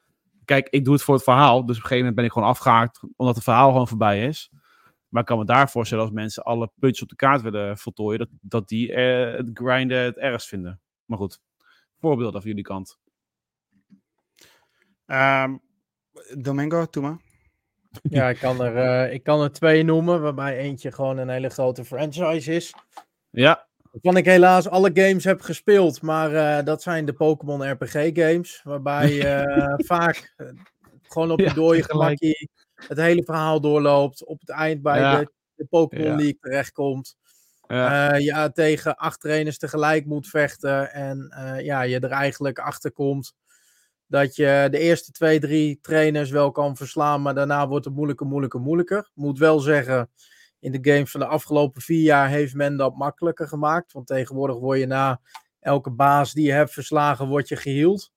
kijk, 0.44 0.68
ik 0.68 0.84
doe 0.84 0.94
het 0.94 1.02
voor 1.02 1.14
het 1.14 1.24
verhaal. 1.24 1.66
Dus 1.66 1.76
op 1.76 1.82
een 1.82 1.88
gegeven 1.88 1.98
moment 1.98 2.14
ben 2.14 2.24
ik 2.24 2.32
gewoon 2.32 2.48
afgehaakt, 2.48 3.00
omdat 3.16 3.34
het 3.34 3.44
verhaal 3.44 3.70
gewoon 3.70 3.88
voorbij 3.88 4.26
is. 4.26 4.50
Maar 5.08 5.20
ik 5.20 5.26
kan 5.26 5.38
me 5.38 5.44
daar 5.44 5.70
voorstellen 5.70 6.04
als 6.04 6.12
mensen 6.12 6.42
alle 6.42 6.70
puntjes 6.78 7.02
op 7.02 7.08
de 7.08 7.16
kaart 7.16 7.42
willen 7.42 7.78
voltooien, 7.78 8.18
dat, 8.18 8.28
dat 8.40 8.68
die 8.68 8.92
eh, 8.92 9.36
het 9.36 9.50
grinden 9.54 9.98
het 9.98 10.16
ergst 10.16 10.48
vinden. 10.48 10.80
Maar 11.04 11.18
goed, 11.18 11.40
voorbeelden 11.98 12.40
van 12.40 12.50
jullie 12.50 12.64
kant. 12.64 12.98
Um, 15.06 15.60
Domingo, 16.38 16.86
maar. 17.00 17.31
Ja, 18.10 18.28
ik 18.28 18.38
kan, 18.38 18.62
er, 18.62 19.06
uh, 19.06 19.12
ik 19.12 19.22
kan 19.22 19.40
er 19.40 19.52
twee 19.52 19.82
noemen, 19.82 20.20
waarbij 20.20 20.56
eentje 20.56 20.92
gewoon 20.92 21.18
een 21.18 21.28
hele 21.28 21.48
grote 21.48 21.84
franchise 21.84 22.54
is. 22.54 22.74
Ja. 23.30 23.66
Waarvan 23.90 24.16
ik 24.16 24.24
helaas 24.24 24.68
alle 24.68 24.90
games 24.94 25.24
heb 25.24 25.40
gespeeld, 25.40 26.02
maar 26.02 26.32
uh, 26.32 26.64
dat 26.64 26.82
zijn 26.82 27.04
de 27.04 27.12
Pokémon 27.12 27.70
RPG 27.70 27.92
games. 27.92 28.60
Waarbij 28.64 29.12
je 29.12 29.44
uh, 29.58 29.86
vaak 29.86 30.34
gewoon 31.02 31.30
op 31.30 31.38
je 31.38 31.44
ja, 31.44 31.54
dode 31.54 31.82
gemakkie 31.82 32.50
het 32.74 32.98
hele 32.98 33.24
verhaal 33.24 33.60
doorloopt. 33.60 34.24
Op 34.24 34.40
het 34.40 34.50
eind 34.50 34.82
bij 34.82 34.98
ja. 34.98 35.18
de, 35.18 35.32
de 35.54 35.64
Pokémon 35.64 36.06
ja. 36.06 36.14
League 36.14 36.38
terechtkomt. 36.40 37.16
Ja. 37.66 38.14
ja, 38.14 38.50
tegen 38.50 38.96
acht 38.96 39.20
trainers 39.20 39.58
tegelijk 39.58 40.06
moet 40.06 40.28
vechten. 40.28 40.92
En 40.92 41.32
ja, 41.62 41.82
je 41.82 42.00
er 42.00 42.10
eigenlijk 42.10 42.58
achter 42.58 42.92
komt 42.92 43.34
dat 44.12 44.36
je 44.36 44.68
de 44.70 44.78
eerste 44.78 45.12
twee, 45.12 45.40
drie 45.40 45.78
trainers 45.82 46.30
wel 46.30 46.50
kan 46.50 46.76
verslaan. 46.76 47.22
Maar 47.22 47.34
daarna 47.34 47.68
wordt 47.68 47.84
het 47.84 47.94
moeilijker, 47.94 48.26
moeilijker, 48.26 48.60
moeilijker. 48.60 49.10
Moet 49.14 49.38
wel 49.38 49.60
zeggen 49.60 50.10
in 50.60 50.72
de 50.72 50.90
games 50.92 51.10
van 51.10 51.20
de 51.20 51.26
afgelopen 51.26 51.82
vier 51.82 52.02
jaar 52.02 52.28
heeft 52.28 52.54
men 52.54 52.76
dat 52.76 52.96
makkelijker 52.96 53.48
gemaakt. 53.48 53.92
Want 53.92 54.06
tegenwoordig 54.06 54.56
word 54.56 54.78
je 54.78 54.86
na 54.86 55.20
elke 55.60 55.90
baas 55.90 56.32
die 56.32 56.46
je 56.46 56.52
hebt 56.52 56.72
verslagen, 56.72 57.28
word 57.28 57.48
je 57.48 57.56
geheeld. 57.56 58.12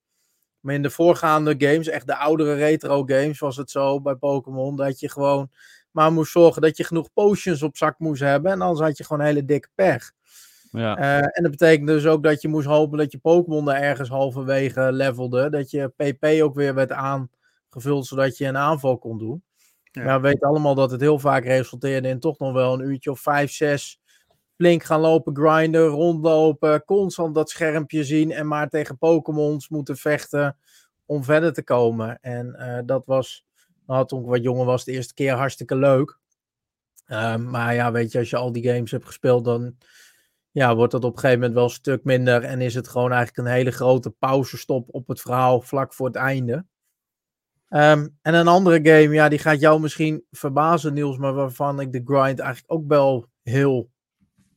Maar 0.59 0.73
in 0.73 0.81
de 0.81 0.89
voorgaande 0.89 1.55
games, 1.57 1.87
echt 1.87 2.07
de 2.07 2.15
oudere 2.15 2.53
retro 2.53 3.03
games, 3.05 3.39
was 3.39 3.57
het 3.57 3.71
zo 3.71 4.01
bij 4.01 4.15
Pokémon 4.15 4.75
dat 4.75 4.99
je 4.99 5.09
gewoon 5.09 5.49
maar 5.91 6.11
moest 6.11 6.31
zorgen 6.31 6.61
dat 6.61 6.77
je 6.77 6.83
genoeg 6.83 7.13
potions 7.13 7.63
op 7.63 7.77
zak 7.77 7.99
moest 7.99 8.21
hebben. 8.21 8.51
En 8.51 8.61
anders 8.61 8.87
had 8.87 8.97
je 8.97 9.03
gewoon 9.03 9.25
hele 9.25 9.45
dikke 9.45 9.69
pech. 9.75 10.11
Ja. 10.77 10.99
Uh, 10.99 11.17
en 11.17 11.43
dat 11.43 11.51
betekent 11.51 11.87
dus 11.87 12.05
ook 12.05 12.23
dat 12.23 12.41
je 12.41 12.47
moest 12.47 12.67
hopen 12.67 12.97
dat 12.97 13.11
je 13.11 13.17
Pokémon 13.17 13.71
er 13.71 13.81
ergens 13.81 14.09
halverwege 14.09 14.91
levelde. 14.91 15.49
Dat 15.49 15.71
je 15.71 15.87
PP 15.87 16.41
ook 16.41 16.55
weer 16.55 16.73
werd 16.73 16.91
aangevuld, 16.91 18.05
zodat 18.05 18.37
je 18.37 18.45
een 18.45 18.57
aanval 18.57 18.97
kon 18.97 19.17
doen. 19.17 19.43
Ja. 19.91 20.15
we 20.15 20.27
weten 20.27 20.47
allemaal 20.47 20.75
dat 20.75 20.91
het 20.91 21.01
heel 21.01 21.19
vaak 21.19 21.43
resulteerde 21.43 22.07
in 22.07 22.19
toch 22.19 22.39
nog 22.39 22.53
wel 22.53 22.73
een 22.73 22.87
uurtje 22.87 23.11
of 23.11 23.19
vijf, 23.19 23.51
zes 23.51 23.99
flink 24.57 24.83
gaan 24.83 24.99
lopen 24.99 25.35
grinden, 25.35 25.87
rondlopen, 25.87 26.83
constant 26.85 27.35
dat 27.35 27.49
schermpje 27.49 28.03
zien 28.03 28.31
en 28.31 28.47
maar 28.47 28.69
tegen 28.69 28.97
Pokémons 28.97 29.69
moeten 29.69 29.97
vechten 29.97 30.57
om 31.05 31.23
verder 31.23 31.53
te 31.53 31.63
komen. 31.63 32.19
En 32.21 32.55
uh, 32.59 32.79
dat 32.85 33.05
was, 33.05 33.45
nou, 33.87 34.05
toen 34.07 34.21
ik 34.21 34.25
wat 34.25 34.43
jonger 34.43 34.65
was, 34.65 34.83
de 34.83 34.91
eerste 34.91 35.13
keer 35.13 35.33
hartstikke 35.33 35.75
leuk. 35.75 36.17
Uh, 37.07 37.35
maar 37.35 37.73
ja, 37.73 37.91
weet 37.91 38.11
je, 38.11 38.19
als 38.19 38.29
je 38.29 38.37
al 38.37 38.51
die 38.51 38.67
games 38.67 38.91
hebt 38.91 39.05
gespeeld, 39.05 39.45
dan 39.45 39.77
ja, 40.55 40.75
wordt 40.75 40.91
dat 40.91 41.03
op 41.03 41.13
een 41.13 41.19
gegeven 41.19 41.39
moment 41.39 41.55
wel 41.55 41.63
een 41.63 41.69
stuk 41.69 42.03
minder. 42.03 42.43
En 42.43 42.61
is 42.61 42.75
het 42.75 42.87
gewoon 42.87 43.11
eigenlijk 43.11 43.47
een 43.47 43.53
hele 43.53 43.71
grote 43.71 44.09
pauzestop 44.09 44.87
op 44.91 45.07
het 45.07 45.21
verhaal 45.21 45.61
vlak 45.61 45.93
voor 45.93 46.07
het 46.07 46.15
einde. 46.15 46.65
Um, 47.69 48.17
en 48.21 48.33
een 48.33 48.47
andere 48.47 48.79
game, 48.83 49.13
ja, 49.13 49.29
die 49.29 49.39
gaat 49.39 49.59
jou 49.59 49.79
misschien 49.79 50.25
verbazen, 50.31 50.93
Niels, 50.93 51.17
maar 51.17 51.33
waarvan 51.33 51.79
ik 51.79 51.91
de 51.91 52.01
grind 52.05 52.39
eigenlijk 52.39 52.73
ook 52.73 52.87
wel 52.87 53.29
heel 53.43 53.89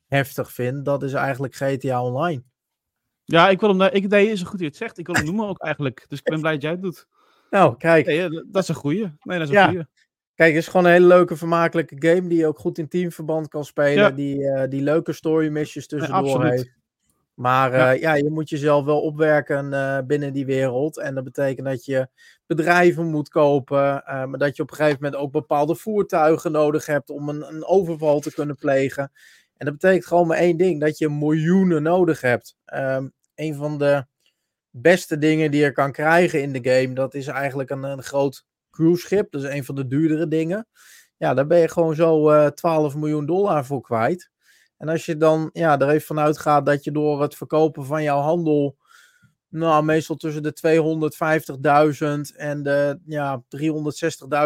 heftig 0.06 0.52
vind. 0.52 0.84
Dat 0.84 1.02
is 1.02 1.12
eigenlijk 1.12 1.54
GTA 1.54 2.02
Online. 2.02 2.42
Ja, 3.24 3.48
ik 3.48 3.60
wil 3.60 3.76
hem, 3.76 3.90
ik, 3.92 4.08
nee, 4.08 4.30
is 4.30 4.40
een 4.40 4.46
goed 4.46 4.58
dat 4.58 4.60
je 4.60 4.66
het 4.66 4.76
zegt. 4.76 4.98
Ik 4.98 5.06
wil 5.06 5.14
hem 5.14 5.24
noemen 5.24 5.48
ook 5.48 5.58
eigenlijk. 5.58 6.04
Dus 6.08 6.18
ik 6.18 6.24
ben 6.24 6.40
blij 6.46 6.52
dat 6.52 6.62
jij 6.62 6.70
het 6.70 6.82
doet. 6.82 7.06
Nou, 7.50 7.76
kijk. 7.76 8.06
Nee, 8.06 8.28
dat 8.28 8.62
is 8.62 8.68
een 8.68 8.74
goeie. 8.74 9.12
Nee, 9.20 9.38
dat 9.38 9.48
is 9.48 9.54
een 9.54 9.60
ja. 9.60 9.66
goeie. 9.66 9.84
Kijk, 10.38 10.54
het 10.54 10.62
is 10.62 10.68
gewoon 10.68 10.86
een 10.86 10.92
hele 10.92 11.06
leuke, 11.06 11.36
vermakelijke 11.36 11.96
game 11.98 12.28
die 12.28 12.38
je 12.38 12.46
ook 12.46 12.58
goed 12.58 12.78
in 12.78 12.88
teamverband 12.88 13.48
kan 13.48 13.64
spelen. 13.64 14.04
Ja. 14.04 14.10
Die, 14.10 14.38
uh, 14.38 14.62
die 14.68 14.82
leuke 14.82 15.12
story 15.12 15.48
missions 15.48 15.86
tussendoor 15.86 16.44
ja, 16.44 16.50
heeft. 16.50 16.70
Maar 17.34 17.72
uh, 17.72 17.78
ja. 17.78 17.90
ja. 17.90 18.14
je 18.14 18.30
moet 18.30 18.48
jezelf 18.48 18.84
wel 18.84 19.00
opwerken 19.00 19.72
uh, 19.72 19.98
binnen 20.06 20.32
die 20.32 20.46
wereld. 20.46 20.98
En 20.98 21.14
dat 21.14 21.24
betekent 21.24 21.66
dat 21.66 21.84
je 21.84 22.08
bedrijven 22.46 23.06
moet 23.06 23.28
kopen. 23.28 24.02
maar 24.04 24.38
dat 24.38 24.56
je 24.56 24.62
op 24.62 24.70
een 24.70 24.76
gegeven 24.76 24.98
moment 25.02 25.20
ook 25.22 25.32
bepaalde 25.32 25.74
voertuigen 25.74 26.52
nodig 26.52 26.86
hebt 26.86 27.10
om 27.10 27.28
een, 27.28 27.48
een 27.48 27.64
overval 27.64 28.20
te 28.20 28.32
kunnen 28.32 28.56
plegen. 28.56 29.12
En 29.56 29.66
dat 29.66 29.74
betekent 29.74 30.06
gewoon 30.06 30.26
maar 30.26 30.36
één 30.36 30.56
ding: 30.56 30.80
dat 30.80 30.98
je 30.98 31.08
miljoenen 31.08 31.82
nodig 31.82 32.20
hebt. 32.20 32.56
Um, 32.74 33.12
een 33.34 33.54
van 33.54 33.78
de 33.78 34.06
beste 34.70 35.18
dingen 35.18 35.50
die 35.50 35.62
je 35.62 35.72
kan 35.72 35.92
krijgen 35.92 36.42
in 36.42 36.52
de 36.52 36.70
game, 36.70 36.94
dat 36.94 37.14
is 37.14 37.26
eigenlijk 37.26 37.70
een, 37.70 37.82
een 37.82 38.02
groot 38.02 38.46
cruise 38.78 39.00
schip. 39.00 39.30
Dat 39.30 39.42
is 39.42 39.50
een 39.50 39.64
van 39.64 39.74
de 39.74 39.86
duurdere 39.86 40.28
dingen. 40.28 40.66
Ja, 41.16 41.34
daar 41.34 41.46
ben 41.46 41.58
je 41.58 41.68
gewoon 41.68 41.94
zo 41.94 42.32
uh, 42.32 42.46
12 42.46 42.96
miljoen 42.96 43.26
dollar 43.26 43.64
voor 43.64 43.80
kwijt. 43.80 44.30
En 44.76 44.88
als 44.88 45.06
je 45.06 45.16
dan 45.16 45.50
ja, 45.52 45.78
er 45.78 45.88
even 45.88 46.06
vanuit 46.06 46.38
gaat 46.38 46.66
dat 46.66 46.84
je 46.84 46.92
door 46.92 47.22
het 47.22 47.34
verkopen 47.36 47.84
van 47.84 48.02
jouw 48.02 48.20
handel. 48.20 48.76
Nou, 49.48 49.84
meestal 49.84 50.16
tussen 50.16 50.42
de 50.42 50.52
250.000 52.32 52.36
en 52.36 52.62
de 52.62 53.00
ja, 53.06 53.42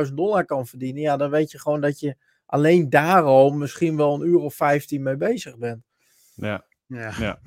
360.000 0.06 0.14
dollar 0.14 0.44
kan 0.44 0.66
verdienen. 0.66 1.02
Ja, 1.02 1.16
dan 1.16 1.30
weet 1.30 1.50
je 1.50 1.58
gewoon 1.58 1.80
dat 1.80 2.00
je 2.00 2.16
alleen 2.46 2.90
daar 2.90 3.22
al 3.22 3.50
misschien 3.50 3.96
wel 3.96 4.14
een 4.14 4.28
uur 4.28 4.38
of 4.38 4.54
15 4.54 5.02
mee 5.02 5.16
bezig 5.16 5.58
bent. 5.58 5.82
Ja. 6.34 6.64
Ja. 6.86 7.12
ja. 7.18 7.40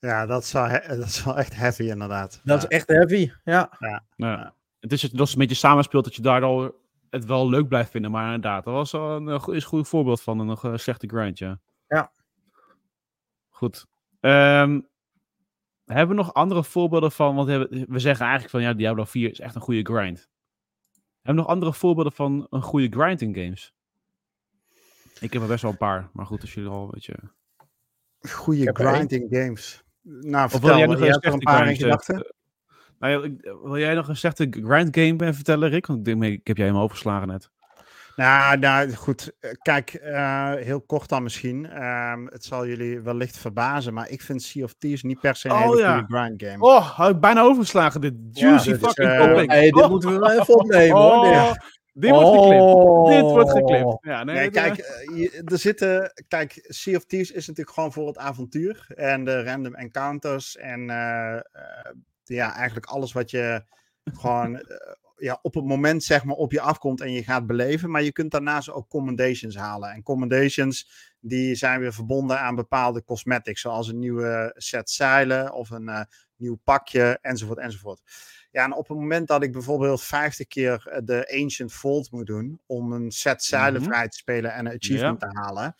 Ja, 0.00 0.26
dat 0.26 0.42
is, 0.42 0.52
wel, 0.52 0.68
dat 0.88 1.06
is 1.06 1.24
wel 1.24 1.38
echt 1.38 1.56
heavy 1.56 1.82
inderdaad. 1.82 2.40
Dat 2.44 2.62
ja. 2.62 2.68
is 2.68 2.76
echt 2.76 2.88
heavy, 2.88 3.32
ja. 3.44 3.76
ja. 3.78 4.04
ja. 4.16 4.54
Het 4.88 5.02
is 5.02 5.10
dat 5.10 5.32
een 5.32 5.38
beetje 5.38 5.54
samenspeelt 5.54 6.04
dat 6.04 6.14
je 6.14 6.22
daardoor 6.22 6.74
het 7.10 7.24
wel 7.24 7.48
leuk 7.48 7.68
blijft 7.68 7.90
vinden. 7.90 8.10
Maar 8.10 8.24
inderdaad, 8.24 8.64
dat 8.64 8.74
was 8.74 8.92
wel 8.92 9.16
een, 9.16 9.28
is 9.28 9.62
een 9.62 9.68
goed 9.68 9.88
voorbeeld 9.88 10.22
van 10.22 10.38
een, 10.38 10.58
een 10.62 10.78
slechte 10.78 11.06
grind, 11.06 11.38
ja. 11.38 11.60
Ja. 11.88 12.12
Goed. 13.48 13.86
Um, 14.20 14.88
hebben 15.84 16.16
we 16.16 16.22
nog 16.22 16.34
andere 16.34 16.64
voorbeelden 16.64 17.12
van, 17.12 17.34
want 17.34 17.48
we 17.68 17.98
zeggen 17.98 18.24
eigenlijk 18.24 18.50
van 18.50 18.62
ja, 18.62 18.72
Diablo 18.72 19.04
4 19.04 19.30
is 19.30 19.40
echt 19.40 19.54
een 19.54 19.60
goede 19.60 19.82
grind. 19.82 20.28
Hebben 21.22 21.34
we 21.34 21.40
nog 21.40 21.46
andere 21.46 21.72
voorbeelden 21.72 22.12
van 22.12 22.46
een 22.50 22.62
goede 22.62 22.88
grind 22.88 23.20
in 23.20 23.34
games? 23.34 23.74
Ik 25.20 25.32
heb 25.32 25.42
er 25.42 25.48
best 25.48 25.62
wel 25.62 25.70
een 25.70 25.76
paar, 25.76 26.10
maar 26.12 26.26
goed, 26.26 26.40
als 26.40 26.54
jullie 26.54 26.70
al 26.70 26.82
een 26.82 26.90
beetje... 26.90 27.14
Goede 28.20 28.70
grind 28.72 29.12
in 29.12 29.26
games. 29.30 29.84
Nou, 30.02 30.44
of 30.44 30.50
vertel, 30.50 30.68
wil 30.68 30.78
jij 30.78 30.86
nog 30.86 31.22
een, 31.22 31.32
een 31.32 31.38
paar 31.38 31.68
in 31.68 31.76
gedachten? 31.76 32.34
Nou, 32.98 33.36
wil 33.62 33.78
jij 33.78 33.94
nog 33.94 34.08
een 34.08 34.16
slechte 34.16 34.46
grind 34.50 34.96
game 34.98 35.34
vertellen, 35.34 35.68
Rick? 35.68 35.86
Want 35.86 35.98
ik, 35.98 36.04
denk, 36.04 36.32
ik 36.32 36.46
heb 36.46 36.56
jij 36.56 36.66
hem 36.66 36.76
overgeslagen 36.76 37.28
net. 37.28 37.50
Nou, 38.16 38.58
nou 38.58 38.92
goed. 38.92 39.32
Kijk, 39.62 40.00
uh, 40.04 40.54
heel 40.54 40.80
kort 40.80 41.08
dan 41.08 41.22
misschien. 41.22 41.84
Um, 41.84 42.26
het 42.26 42.44
zal 42.44 42.66
jullie 42.66 43.00
wellicht 43.00 43.38
verbazen, 43.38 43.94
maar 43.94 44.10
ik 44.10 44.22
vind 44.22 44.42
Sea 44.42 44.64
of 44.64 44.74
Thieves 44.78 45.02
niet 45.02 45.20
per 45.20 45.36
se 45.36 45.48
een 45.48 45.54
oh, 45.54 45.62
hele 45.62 45.80
ja. 45.80 45.98
goede 45.98 46.14
grind 46.14 46.42
game. 46.42 46.64
Oh, 46.64 46.90
had 46.90 47.10
ik 47.10 47.20
bijna 47.20 47.40
overgeslagen. 47.40 48.00
Dit 48.00 48.14
juicy 48.30 48.70
ja, 48.70 48.76
fucking 48.76 49.08
is, 49.08 49.14
uh, 49.14 49.24
topic. 49.24 49.50
Hey, 49.50 49.70
dit 49.70 49.82
oh. 49.82 49.90
moeten 49.90 50.12
we 50.12 50.18
wel 50.18 50.30
even 50.30 50.58
opnemen, 50.58 50.96
oh. 50.96 51.44
hoor. 51.44 51.64
Dit 51.92 52.10
wordt 52.10 52.28
geklipt. 52.28 53.08
Dit 53.08 53.20
wordt 53.20 53.50
geklipt. 53.50 53.96
Ja, 54.00 54.24
nee, 54.24 54.36
nee 54.36 54.50
kijk, 54.50 54.78
uh, 54.78 55.18
je, 55.18 55.42
er 55.44 55.58
zitten. 55.58 56.12
Kijk, 56.28 56.58
Sea 56.62 56.96
of 56.96 57.04
Thieves 57.04 57.30
is 57.30 57.46
natuurlijk 57.46 57.76
gewoon 57.76 57.92
voor 57.92 58.06
het 58.06 58.18
avontuur. 58.18 58.86
En 58.94 59.24
de 59.24 59.42
random 59.42 59.74
encounters. 59.74 60.56
En 60.56 60.80
uh, 60.80 61.36
ja, 62.28 62.54
eigenlijk 62.54 62.86
alles 62.86 63.12
wat 63.12 63.30
je 63.30 63.64
gewoon 64.04 64.64
ja, 65.16 65.38
op 65.42 65.54
het 65.54 65.64
moment 65.64 66.04
zeg 66.04 66.24
maar 66.24 66.36
op 66.36 66.52
je 66.52 66.60
afkomt 66.60 67.00
en 67.00 67.12
je 67.12 67.24
gaat 67.24 67.46
beleven. 67.46 67.90
Maar 67.90 68.02
je 68.02 68.12
kunt 68.12 68.30
daarnaast 68.30 68.70
ook 68.70 68.88
commendations 68.88 69.56
halen. 69.56 69.90
En 69.90 70.02
commendations 70.02 70.90
die 71.20 71.54
zijn 71.54 71.80
weer 71.80 71.92
verbonden 71.92 72.40
aan 72.40 72.54
bepaalde 72.54 73.04
cosmetics. 73.04 73.60
Zoals 73.60 73.88
een 73.88 73.98
nieuwe 73.98 74.52
set 74.56 74.90
zeilen 74.90 75.52
of 75.52 75.70
een 75.70 75.88
uh, 75.88 76.00
nieuw 76.36 76.58
pakje 76.64 77.18
enzovoort 77.22 77.58
enzovoort. 77.58 78.00
Ja, 78.50 78.64
en 78.64 78.74
op 78.74 78.88
het 78.88 78.98
moment 78.98 79.28
dat 79.28 79.42
ik 79.42 79.52
bijvoorbeeld 79.52 80.02
50 80.02 80.46
keer 80.46 81.00
de 81.04 81.38
Ancient 81.40 81.72
Fold 81.72 82.10
moet 82.10 82.26
doen 82.26 82.60
om 82.66 82.92
een 82.92 83.10
set 83.10 83.42
zeilen 83.42 83.80
mm 83.80 83.86
-hmm. 83.86 83.94
vrij 83.94 84.08
te 84.08 84.16
spelen 84.16 84.52
en 84.52 84.66
een 84.66 84.76
achievement 84.76 85.20
ja. 85.20 85.28
te 85.28 85.38
halen. 85.38 85.76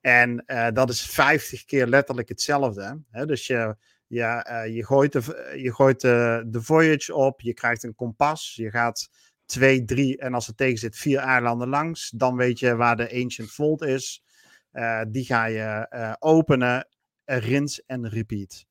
En 0.00 0.44
uh, 0.46 0.68
dat 0.72 0.90
is 0.90 1.06
50 1.06 1.64
keer 1.64 1.86
letterlijk 1.86 2.28
hetzelfde. 2.28 3.02
Hè? 3.10 3.26
Dus 3.26 3.46
je, 3.46 3.76
ja, 4.12 4.64
uh, 4.64 4.74
je 4.74 4.84
gooit, 4.84 5.12
de, 5.12 5.52
je 5.56 5.74
gooit 5.74 6.00
de, 6.00 6.44
de 6.46 6.62
voyage 6.62 7.14
op, 7.14 7.40
je 7.40 7.54
krijgt 7.54 7.82
een 7.82 7.94
kompas, 7.94 8.54
je 8.54 8.70
gaat 8.70 9.08
twee, 9.44 9.84
drie 9.84 10.18
en 10.18 10.34
als 10.34 10.48
er 10.48 10.54
tegen 10.54 10.78
zit 10.78 10.96
vier 10.96 11.18
eilanden 11.18 11.68
langs, 11.68 12.10
dan 12.10 12.36
weet 12.36 12.58
je 12.58 12.76
waar 12.76 12.96
de 12.96 13.22
Ancient 13.22 13.50
Fold 13.50 13.82
is. 13.82 14.24
Uh, 14.72 15.02
die 15.08 15.24
ga 15.24 15.44
je 15.44 15.86
uh, 15.90 16.12
openen, 16.18 16.88
rinse 17.24 17.82
en 17.86 18.08
repeat. 18.08 18.64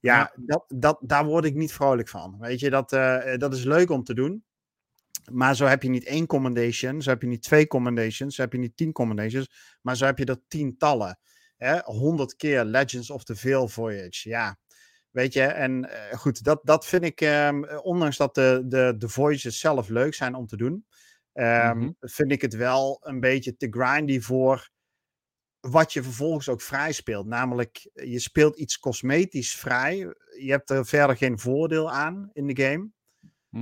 Ja, 0.00 0.16
ja, 0.16 0.32
Dat, 0.36 0.64
dat, 0.68 0.98
daar 1.00 1.24
word 1.24 1.44
ik 1.44 1.54
niet 1.54 1.72
vrolijk 1.72 2.08
van. 2.08 2.36
Weet 2.38 2.60
je, 2.60 2.70
dat, 2.70 2.90
dat 3.40 3.54
is 3.54 3.64
leuk 3.64 3.90
om 3.90 4.04
te 4.04 4.14
doen. 4.14 4.44
Maar 5.32 5.56
zo 5.56 5.64
heb 5.64 5.82
je 5.82 5.88
niet 5.88 6.04
één 6.04 6.26
commendation, 6.26 7.02
zo 7.02 7.10
heb 7.10 7.22
je 7.22 7.28
niet 7.28 7.42
twee 7.42 7.66
commendations, 7.66 8.34
zo 8.34 8.42
heb 8.42 8.52
je 8.52 8.58
niet 8.58 8.76
tien 8.76 8.92
commendations, 8.92 9.78
maar 9.82 9.96
zo 9.96 10.04
heb 10.04 10.18
je 10.18 10.24
er 10.24 10.40
tientallen. 10.48 11.18
Honderd 11.84 12.36
keer 12.36 12.64
Legends 12.64 13.10
of 13.10 13.24
the 13.24 13.36
Veil 13.36 13.68
Voyage. 13.68 14.28
Ja, 14.28 14.58
Weet 15.18 15.32
je, 15.32 15.42
en 15.42 15.84
uh, 15.84 16.18
goed, 16.18 16.44
dat, 16.44 16.60
dat 16.62 16.86
vind 16.86 17.04
ik, 17.04 17.20
um, 17.20 17.68
ondanks 17.68 18.16
dat 18.16 18.34
de, 18.34 18.62
de, 18.64 18.94
de 18.98 19.08
voices 19.08 19.60
zelf 19.60 19.88
leuk 19.88 20.14
zijn 20.14 20.34
om 20.34 20.46
te 20.46 20.56
doen, 20.56 20.72
um, 20.72 21.44
mm-hmm. 21.44 21.96
vind 22.00 22.32
ik 22.32 22.42
het 22.42 22.54
wel 22.54 23.00
een 23.02 23.20
beetje 23.20 23.56
te 23.56 23.66
grindy 23.70 24.20
voor 24.20 24.70
wat 25.60 25.92
je 25.92 26.02
vervolgens 26.02 26.48
ook 26.48 26.60
vrij 26.60 26.92
speelt. 26.92 27.26
Namelijk, 27.26 27.90
je 27.92 28.18
speelt 28.18 28.56
iets 28.56 28.78
cosmetisch 28.78 29.56
vrij. 29.56 29.96
Je 30.40 30.50
hebt 30.50 30.70
er 30.70 30.86
verder 30.86 31.16
geen 31.16 31.38
voordeel 31.38 31.90
aan 31.90 32.30
in 32.32 32.46
de 32.46 32.62
game. 32.62 32.88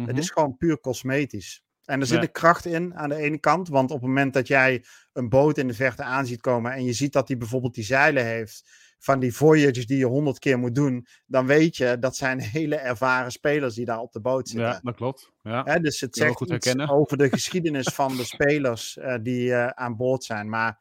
Het 0.06 0.18
is 0.18 0.30
gewoon 0.30 0.56
puur 0.56 0.80
cosmetisch. 0.80 1.64
En 1.84 2.00
er 2.00 2.06
zit 2.06 2.16
ja. 2.16 2.22
een 2.22 2.32
kracht 2.32 2.64
in 2.64 2.94
aan 2.94 3.08
de 3.08 3.16
ene 3.16 3.38
kant. 3.38 3.68
Want 3.68 3.90
op 3.90 3.96
het 3.96 4.06
moment 4.06 4.32
dat 4.32 4.46
jij 4.46 4.84
een 5.12 5.28
boot 5.28 5.58
in 5.58 5.68
de 5.68 5.74
verte 5.74 6.02
aan 6.02 6.26
ziet 6.26 6.40
komen. 6.40 6.72
en 6.72 6.84
je 6.84 6.92
ziet 6.92 7.12
dat 7.12 7.26
die 7.26 7.36
bijvoorbeeld 7.36 7.74
die 7.74 7.84
zeilen 7.84 8.24
heeft 8.24 8.84
van 8.98 9.20
die 9.20 9.34
voyages 9.34 9.86
die 9.86 9.98
je 9.98 10.06
honderd 10.06 10.38
keer 10.38 10.58
moet 10.58 10.74
doen, 10.74 11.06
dan 11.26 11.46
weet 11.46 11.76
je 11.76 11.98
dat 11.98 12.16
zijn 12.16 12.40
hele 12.40 12.76
ervaren 12.76 13.32
spelers 13.32 13.74
die 13.74 13.84
daar 13.84 14.00
op 14.00 14.12
de 14.12 14.20
boot 14.20 14.48
zitten. 14.48 14.68
Ja, 14.68 14.80
dat 14.82 14.94
klopt. 14.94 15.32
Ja. 15.42 15.62
Hè, 15.64 15.80
dus 15.80 16.00
het 16.00 16.16
zegt 16.16 16.36
goed 16.36 16.50
iets 16.50 16.78
over 16.78 17.16
de 17.16 17.28
geschiedenis 17.28 17.88
van 17.94 18.16
de 18.16 18.24
spelers 18.24 18.96
uh, 18.96 19.14
die 19.22 19.48
uh, 19.48 19.66
aan 19.66 19.96
boord 19.96 20.24
zijn. 20.24 20.48
Maar 20.48 20.80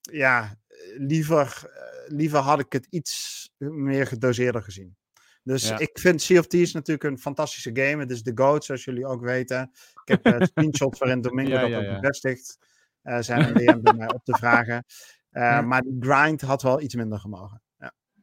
ja, 0.00 0.56
liever, 0.96 1.62
uh, 1.64 2.16
liever 2.16 2.38
had 2.38 2.58
ik 2.58 2.72
het 2.72 2.86
iets 2.90 3.50
meer 3.58 4.06
gedoseerder 4.06 4.62
gezien. 4.62 4.96
Dus 5.44 5.68
ja. 5.68 5.78
ik 5.78 5.98
vind 5.98 6.22
Sea 6.22 6.38
of 6.38 6.46
Thieves 6.46 6.72
natuurlijk 6.72 7.10
een 7.10 7.18
fantastische 7.18 7.70
game. 7.72 8.02
Het 8.02 8.10
is 8.10 8.22
de 8.22 8.32
GOAT, 8.34 8.64
zoals 8.64 8.84
jullie 8.84 9.06
ook 9.06 9.20
weten. 9.20 9.70
Ik 10.04 10.22
heb 10.22 10.26
uh, 10.26 10.40
screenshots 10.48 10.98
waarin 10.98 11.20
Domingo 11.20 11.50
ja, 11.50 11.60
dat 11.60 11.70
ja, 11.70 11.78
ook 11.78 12.00
bevestigt. 12.00 12.58
Uh, 13.02 13.20
zijn 13.20 13.48
een 13.48 13.54
DM 13.54 13.80
bij 13.80 13.94
mij 13.94 14.12
op 14.12 14.24
te 14.24 14.36
vragen. 14.36 14.84
Uh, 15.32 15.42
ja. 15.42 15.60
Maar 15.60 15.82
de 15.82 15.96
grind 16.00 16.40
had 16.40 16.62
wel 16.62 16.80
iets 16.80 16.94
minder 16.94 17.18
gemogen. 17.18 17.62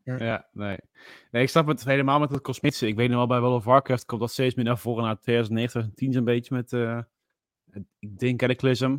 Ja, 0.03 0.25
ja 0.25 0.47
nee. 0.51 0.77
nee. 1.31 1.43
Ik 1.43 1.49
snap 1.49 1.67
het 1.67 1.83
helemaal 1.83 2.19
met 2.19 2.29
het 2.29 2.41
cosmetische. 2.41 2.87
Ik 2.87 2.95
weet 2.95 3.09
nog 3.09 3.17
wel, 3.17 3.27
bij 3.27 3.39
World 3.39 3.55
of 3.55 3.63
Warcraft 3.63 4.05
komt 4.05 4.21
dat 4.21 4.31
steeds 4.31 4.55
meer 4.55 4.65
naar 4.65 4.77
voren. 4.77 5.03
Na 5.03 5.15
2009, 5.15 5.71
2010 5.71 6.15
een 6.15 6.23
beetje 6.23 6.55
met, 6.55 6.71
uh, 6.71 6.99
ik 7.99 8.19
denk 8.19 8.39
Cataclysm. 8.39 8.97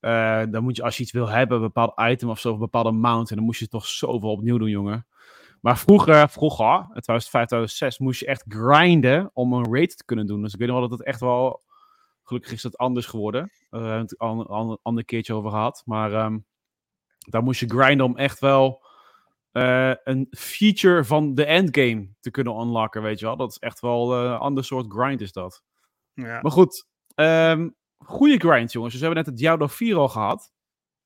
Uh, 0.00 0.42
dan 0.50 0.62
moet 0.62 0.76
je, 0.76 0.82
als 0.82 0.96
je 0.96 1.02
iets 1.02 1.12
wil 1.12 1.28
hebben, 1.28 1.56
een 1.56 1.62
bepaald 1.62 1.92
item 2.00 2.28
of 2.28 2.38
zo, 2.38 2.48
of 2.48 2.54
een 2.54 2.60
bepaalde 2.60 2.90
mount, 2.90 3.30
en 3.30 3.36
dan 3.36 3.44
moest 3.44 3.60
je 3.60 3.68
toch 3.68 3.86
zoveel 3.86 4.30
opnieuw 4.30 4.58
doen, 4.58 4.68
jongen. 4.68 5.06
Maar 5.60 5.78
vroeger, 5.78 6.28
vroeger, 6.28 6.74
in 6.74 7.00
2005, 7.00 7.46
2006, 7.46 7.98
moest 7.98 8.20
je 8.20 8.26
echt 8.26 8.44
grinden 8.48 9.30
om 9.32 9.52
een 9.52 9.74
raid 9.74 9.96
te 9.96 10.04
kunnen 10.04 10.26
doen. 10.26 10.42
Dus 10.42 10.52
ik 10.52 10.58
weet 10.58 10.68
nog 10.68 10.78
wel 10.78 10.88
dat 10.88 10.98
het 10.98 11.06
echt 11.06 11.20
wel, 11.20 11.62
gelukkig 12.22 12.52
is 12.52 12.62
dat 12.62 12.76
anders 12.76 13.06
geworden. 13.06 13.50
We 13.70 13.78
hebben 13.78 14.00
het 14.00 14.18
al 14.18 14.70
een 14.70 14.78
ander 14.82 15.04
keertje 15.04 15.34
over 15.34 15.50
gehad. 15.50 15.82
Maar 15.84 16.12
um, 16.12 16.44
Daar 17.28 17.42
moest 17.42 17.60
je 17.60 17.68
grinden 17.68 18.06
om 18.06 18.16
echt 18.16 18.38
wel 18.40 18.82
eh, 19.52 19.92
een 20.04 20.26
feature 20.30 21.04
van 21.04 21.34
de 21.34 21.44
endgame 21.44 22.08
te 22.20 22.30
kunnen 22.30 22.60
unlocken, 22.60 23.02
weet 23.02 23.18
je 23.18 23.26
wel. 23.26 23.36
Dat 23.36 23.50
is 23.50 23.58
echt 23.58 23.80
wel 23.80 24.14
een 24.14 24.38
ander 24.38 24.64
soort 24.64 24.92
grind 24.92 25.20
is 25.20 25.32
dat. 25.32 25.62
Ja. 26.14 26.40
Maar 26.40 26.52
goed, 26.52 26.86
um, 27.14 27.76
goede 27.98 28.36
grind, 28.36 28.72
jongens. 28.72 28.92
Dus 28.92 29.00
we 29.00 29.06
hebben 29.06 29.24
net 29.24 29.26
het 29.26 29.36
Diablo 29.36 29.66
4 29.66 29.96
al 29.96 30.08
gehad. 30.08 30.52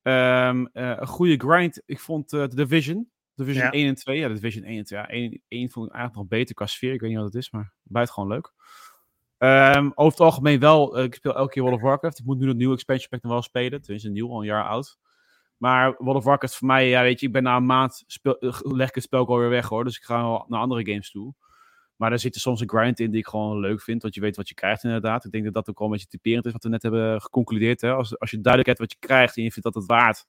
Um, 0.02 0.60
uh, 0.60 0.66
een 0.72 1.06
goede 1.06 1.36
grind. 1.36 1.82
Ik 1.86 2.00
vond 2.00 2.30
de 2.30 2.48
Division. 2.54 3.10
Division 3.34 3.64
Ja. 3.64 3.70
1 3.70 3.86
en 3.88 3.94
2. 3.94 4.18
Ja, 4.18 4.28
de 4.28 4.34
Division 4.34 4.64
1 4.64 4.78
en 4.78 4.84
2. 4.84 5.00
Ja, 5.00 5.08
1, 5.08 5.42
1 5.48 5.70
vond 5.70 5.86
ik 5.86 5.92
eigenlijk 5.92 6.22
nog 6.22 6.38
beter 6.38 6.54
qua 6.54 6.66
sfeer. 6.66 6.92
Ik 6.92 7.00
weet 7.00 7.10
niet 7.10 7.18
wat 7.18 7.32
het 7.32 7.42
is, 7.42 7.50
maar 7.50 7.72
buitengewoon 7.82 8.30
leuk. 8.30 8.52
Um, 9.38 9.92
over 9.94 10.12
het 10.12 10.20
algemeen 10.20 10.60
wel. 10.60 10.98
Ik 10.98 11.14
speel 11.14 11.34
elke 11.36 11.52
keer 11.52 11.62
World 11.62 11.78
of 11.78 11.84
Warcraft. 11.84 12.18
Ik 12.18 12.24
moet 12.24 12.38
nu 12.38 12.48
het 12.48 12.56
nieuwe 12.56 12.74
expansion 12.74 13.08
pack 13.08 13.22
nog 13.22 13.32
wel 13.32 13.42
spelen. 13.42 13.80
Tenminste, 13.80 14.10
nieuw, 14.10 14.30
al 14.30 14.38
een 14.38 14.46
jaar 14.46 14.64
oud. 14.64 14.98
Maar 15.56 15.94
World 15.98 16.16
of 16.16 16.24
Warcraft 16.24 16.56
voor 16.56 16.66
mij, 16.66 16.88
ja, 16.88 17.02
weet 17.02 17.20
je, 17.20 17.26
ik 17.26 17.32
ben 17.32 17.42
na 17.42 17.56
een 17.56 17.66
maand 17.66 18.04
speel, 18.06 18.36
leg 18.60 18.88
ik 18.88 18.94
het 18.94 19.04
spel 19.04 19.26
alweer 19.26 19.48
weg 19.48 19.68
hoor. 19.68 19.84
Dus 19.84 19.96
ik 19.96 20.02
ga 20.02 20.44
naar 20.48 20.60
andere 20.60 20.86
games 20.86 21.10
toe. 21.10 21.34
Maar 21.96 22.12
er 22.12 22.18
zit 22.18 22.34
er 22.34 22.40
soms 22.40 22.60
een 22.60 22.68
grind 22.68 23.00
in 23.00 23.10
die 23.10 23.20
ik 23.20 23.26
gewoon 23.26 23.60
leuk 23.60 23.82
vind. 23.82 24.02
Want 24.02 24.14
je 24.14 24.20
weet 24.20 24.36
wat 24.36 24.48
je 24.48 24.54
krijgt 24.54 24.84
inderdaad. 24.84 25.24
Ik 25.24 25.30
denk 25.30 25.44
dat 25.44 25.54
dat 25.54 25.68
ook 25.70 25.78
wel 25.78 25.86
een 25.86 25.92
beetje 25.92 26.08
typerend 26.08 26.46
is 26.46 26.52
wat 26.52 26.62
we 26.62 26.68
net 26.68 26.82
hebben 26.82 27.20
geconcludeerd. 27.20 27.80
Hè? 27.80 27.92
Als, 27.92 28.18
als 28.18 28.30
je 28.30 28.40
duidelijk 28.40 28.66
hebt 28.66 28.78
wat 28.78 28.92
je 29.00 29.06
krijgt 29.06 29.36
en 29.36 29.42
je 29.42 29.52
vindt 29.52 29.72
dat 29.72 29.82
het 29.82 29.86
waard, 29.90 30.26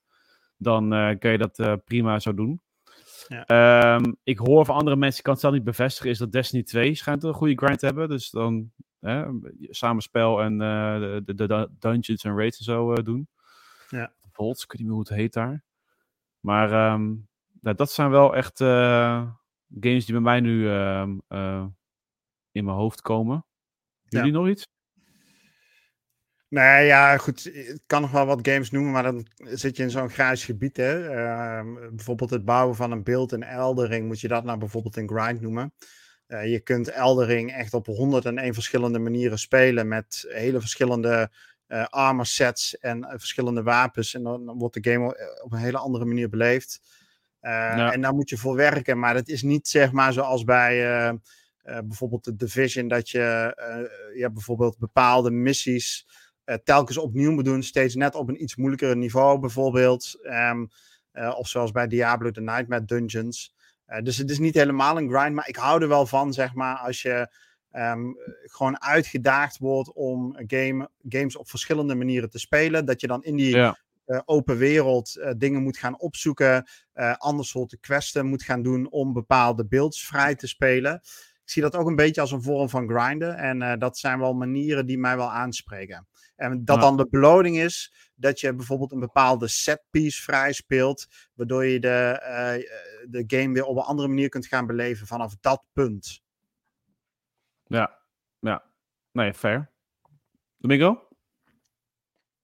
dan 0.56 0.94
uh, 0.94 1.18
kun 1.18 1.30
je 1.30 1.38
dat 1.38 1.58
uh, 1.58 1.72
prima 1.84 2.18
zo 2.18 2.34
doen. 2.34 2.60
Ja. 3.28 3.94
Um, 3.94 4.16
ik 4.22 4.38
hoor 4.38 4.64
van 4.64 4.76
andere 4.76 4.96
mensen, 4.96 5.18
ik 5.18 5.24
kan 5.24 5.32
het 5.32 5.42
zelf 5.42 5.54
niet 5.54 5.64
bevestigen, 5.64 6.10
is 6.10 6.18
dat 6.18 6.32
Destiny 6.32 6.62
2 6.62 6.94
schijnt 6.94 7.22
een 7.22 7.34
goede 7.34 7.56
grind 7.56 7.78
te 7.78 7.86
hebben. 7.86 8.08
Dus 8.08 8.30
dan 8.30 8.70
hè, 9.00 9.24
samenspel 9.60 10.42
en 10.42 10.52
uh, 10.52 10.98
de, 10.98 11.34
de, 11.34 11.46
de, 11.46 11.70
dungeons 11.78 12.24
en 12.24 12.36
raids 12.36 12.58
en 12.58 12.64
zo 12.64 12.94
doen. 12.94 13.28
Ja. 13.88 14.12
Volts, 14.36 14.62
ik 14.62 14.70
weet 14.70 14.78
niet 14.78 14.88
meer 14.88 14.96
hoe 14.96 15.06
het 15.08 15.18
heet 15.18 15.32
daar. 15.32 15.64
Maar 16.40 16.92
um, 16.92 17.28
nou, 17.60 17.76
dat 17.76 17.90
zijn 17.90 18.10
wel 18.10 18.36
echt 18.36 18.60
uh, 18.60 19.30
games 19.80 20.04
die 20.04 20.14
bij 20.14 20.20
mij 20.20 20.40
nu 20.40 20.60
uh, 20.60 21.08
uh, 21.28 21.66
in 22.52 22.64
mijn 22.64 22.76
hoofd 22.76 23.00
komen. 23.00 23.46
Jullie 24.02 24.32
ja. 24.32 24.38
nog 24.38 24.48
iets? 24.48 24.66
Nee, 26.48 26.86
ja, 26.86 27.16
goed. 27.16 27.46
Ik 27.54 27.82
kan 27.86 28.00
nog 28.00 28.10
wel 28.10 28.26
wat 28.26 28.48
games 28.48 28.70
noemen, 28.70 28.92
maar 28.92 29.02
dan 29.02 29.26
zit 29.36 29.76
je 29.76 29.82
in 29.82 29.90
zo'n 29.90 30.10
grijs 30.10 30.44
gebied. 30.44 30.76
Hè? 30.76 31.00
bijvoorbeeld 31.90 32.30
het 32.30 32.44
bouwen 32.44 32.76
van 32.76 32.90
een 32.90 33.02
beeld 33.02 33.32
in 33.32 33.42
Eldering, 33.42 34.06
moet 34.06 34.20
je 34.20 34.28
dat 34.28 34.44
nou 34.44 34.58
bijvoorbeeld 34.58 34.96
een 34.96 35.08
grind 35.08 35.40
noemen. 35.40 35.72
Uh, 36.28 36.50
je 36.50 36.60
kunt 36.60 36.88
Eldering 36.88 37.52
echt 37.52 37.74
op 37.74 37.86
101 37.86 38.54
verschillende 38.54 38.98
manieren 38.98 39.38
spelen 39.38 39.88
met 39.88 40.24
hele 40.28 40.60
verschillende 40.60 41.30
armor 41.90 42.26
sets 42.26 42.78
en 42.78 42.98
uh, 42.98 43.10
verschillende 43.10 43.62
wapens. 43.62 44.14
En 44.14 44.22
dan, 44.22 44.46
dan, 44.46 44.58
wordt 44.58 44.82
de 44.82 44.90
game 44.90 45.38
op 45.42 45.52
een 45.52 45.58
hele 45.58 45.78
andere 45.78 46.04
manier 46.04 46.28
beleefd. 46.28 46.80
Ja. 47.40 47.92
En 47.92 48.00
daar 48.00 48.14
moet 48.14 48.28
je 48.28 48.36
voor 48.36 48.56
werken, 48.56 48.98
maar 48.98 49.14
dat 49.14 49.28
is 49.28 49.42
niet 49.42 49.68
zeg 49.68 49.92
maar 49.92 50.12
zoals 50.12 50.44
bij 50.44 51.18
bijvoorbeeld 51.62 52.24
de 52.24 52.36
Division, 52.36 52.88
dat 52.88 53.10
je, 53.10 53.52
je 54.14 54.20
hebt 54.20 54.34
bijvoorbeeld 54.34 54.78
bepaalde 54.78 55.30
missies 55.30 56.06
telkens 56.64 56.98
opnieuw 56.98 57.32
moet 57.32 57.44
doen, 57.44 57.62
steeds 57.62 57.94
net 57.94 58.14
op 58.14 58.28
een 58.28 58.42
iets 58.42 58.56
moeilijker 58.56 58.96
niveau 58.96 59.38
bijvoorbeeld. 59.38 60.18
Um, 60.22 60.68
of 61.36 61.48
zoals 61.48 61.70
bij 61.70 61.86
Diablo 61.86 62.30
The 62.30 62.40
Nightmare 62.40 62.84
Dungeons. 62.84 63.54
Uh, 63.88 64.02
dus 64.02 64.16
het 64.16 64.30
is 64.30 64.38
niet 64.38 64.54
helemaal 64.54 64.98
een 64.98 65.10
grind, 65.10 65.34
maar 65.34 65.48
ik 65.48 65.56
hou 65.56 65.82
er 65.82 65.88
wel 65.88 66.06
van, 66.06 66.32
zeg 66.32 66.54
maar, 66.54 66.76
als 66.76 67.02
je 67.02 67.28
um, 67.76 68.16
gewoon 68.42 68.82
uitgedaagd 68.82 69.58
wordt 69.58 69.92
om 69.92 70.36
game, 70.46 70.90
games 71.08 71.36
op 71.36 71.48
verschillende 71.48 71.94
manieren 71.94 72.30
te 72.30 72.38
spelen. 72.38 72.84
Dat 72.84 73.00
je 73.00 73.06
dan 73.06 73.22
in 73.22 73.36
die 73.36 73.56
ja. 73.56 73.78
uh, 74.06 74.20
open 74.24 74.56
wereld 74.56 75.16
uh, 75.16 75.30
dingen 75.36 75.62
moet 75.62 75.78
gaan 75.78 76.00
opzoeken, 76.00 76.68
ander 77.16 77.44
soorten 77.44 77.80
questen 77.80 78.26
moet 78.26 78.42
gaan 78.42 78.62
doen 78.62 78.90
om 78.90 79.12
bepaalde 79.12 79.66
beelds 79.66 80.06
vrij 80.06 80.34
te 80.34 80.46
spelen. 80.46 80.94
Ik 81.44 81.52
zie 81.52 81.62
dat 81.62 81.76
ook 81.76 81.86
een 81.86 81.96
beetje 81.96 82.20
als 82.20 82.32
een 82.32 82.42
vorm 82.42 82.68
van 82.68 82.88
grinden 82.88 83.36
en 83.36 83.78
dat 83.78 83.98
zijn 83.98 84.18
wel 84.18 84.34
manieren 84.34 84.86
die 84.86 84.98
mij 84.98 85.16
wel 85.16 85.30
aanspreken. 85.30 86.06
En 86.36 86.64
dat 86.64 86.76
ja. 86.76 86.82
dan 86.82 86.96
de 86.96 87.06
beloning 87.10 87.58
is 87.58 87.94
dat 88.14 88.40
je 88.40 88.54
bijvoorbeeld 88.54 88.92
een 88.92 89.00
bepaalde 89.00 89.48
setpiece 89.48 90.22
vrij 90.22 90.52
speelt, 90.52 91.06
waardoor 91.34 91.64
je 91.64 91.80
de, 91.80 92.22
uh, 92.22 92.64
de 93.10 93.24
game 93.26 93.52
weer 93.52 93.64
op 93.64 93.76
een 93.76 93.82
andere 93.82 94.08
manier 94.08 94.28
kunt 94.28 94.46
gaan 94.46 94.66
beleven 94.66 95.06
vanaf 95.06 95.36
dat 95.40 95.62
punt. 95.72 96.24
Ja, 97.66 97.98
ja. 98.38 98.64
Nee, 99.12 99.34
fair. 99.34 99.70
Domingo? 100.58 101.08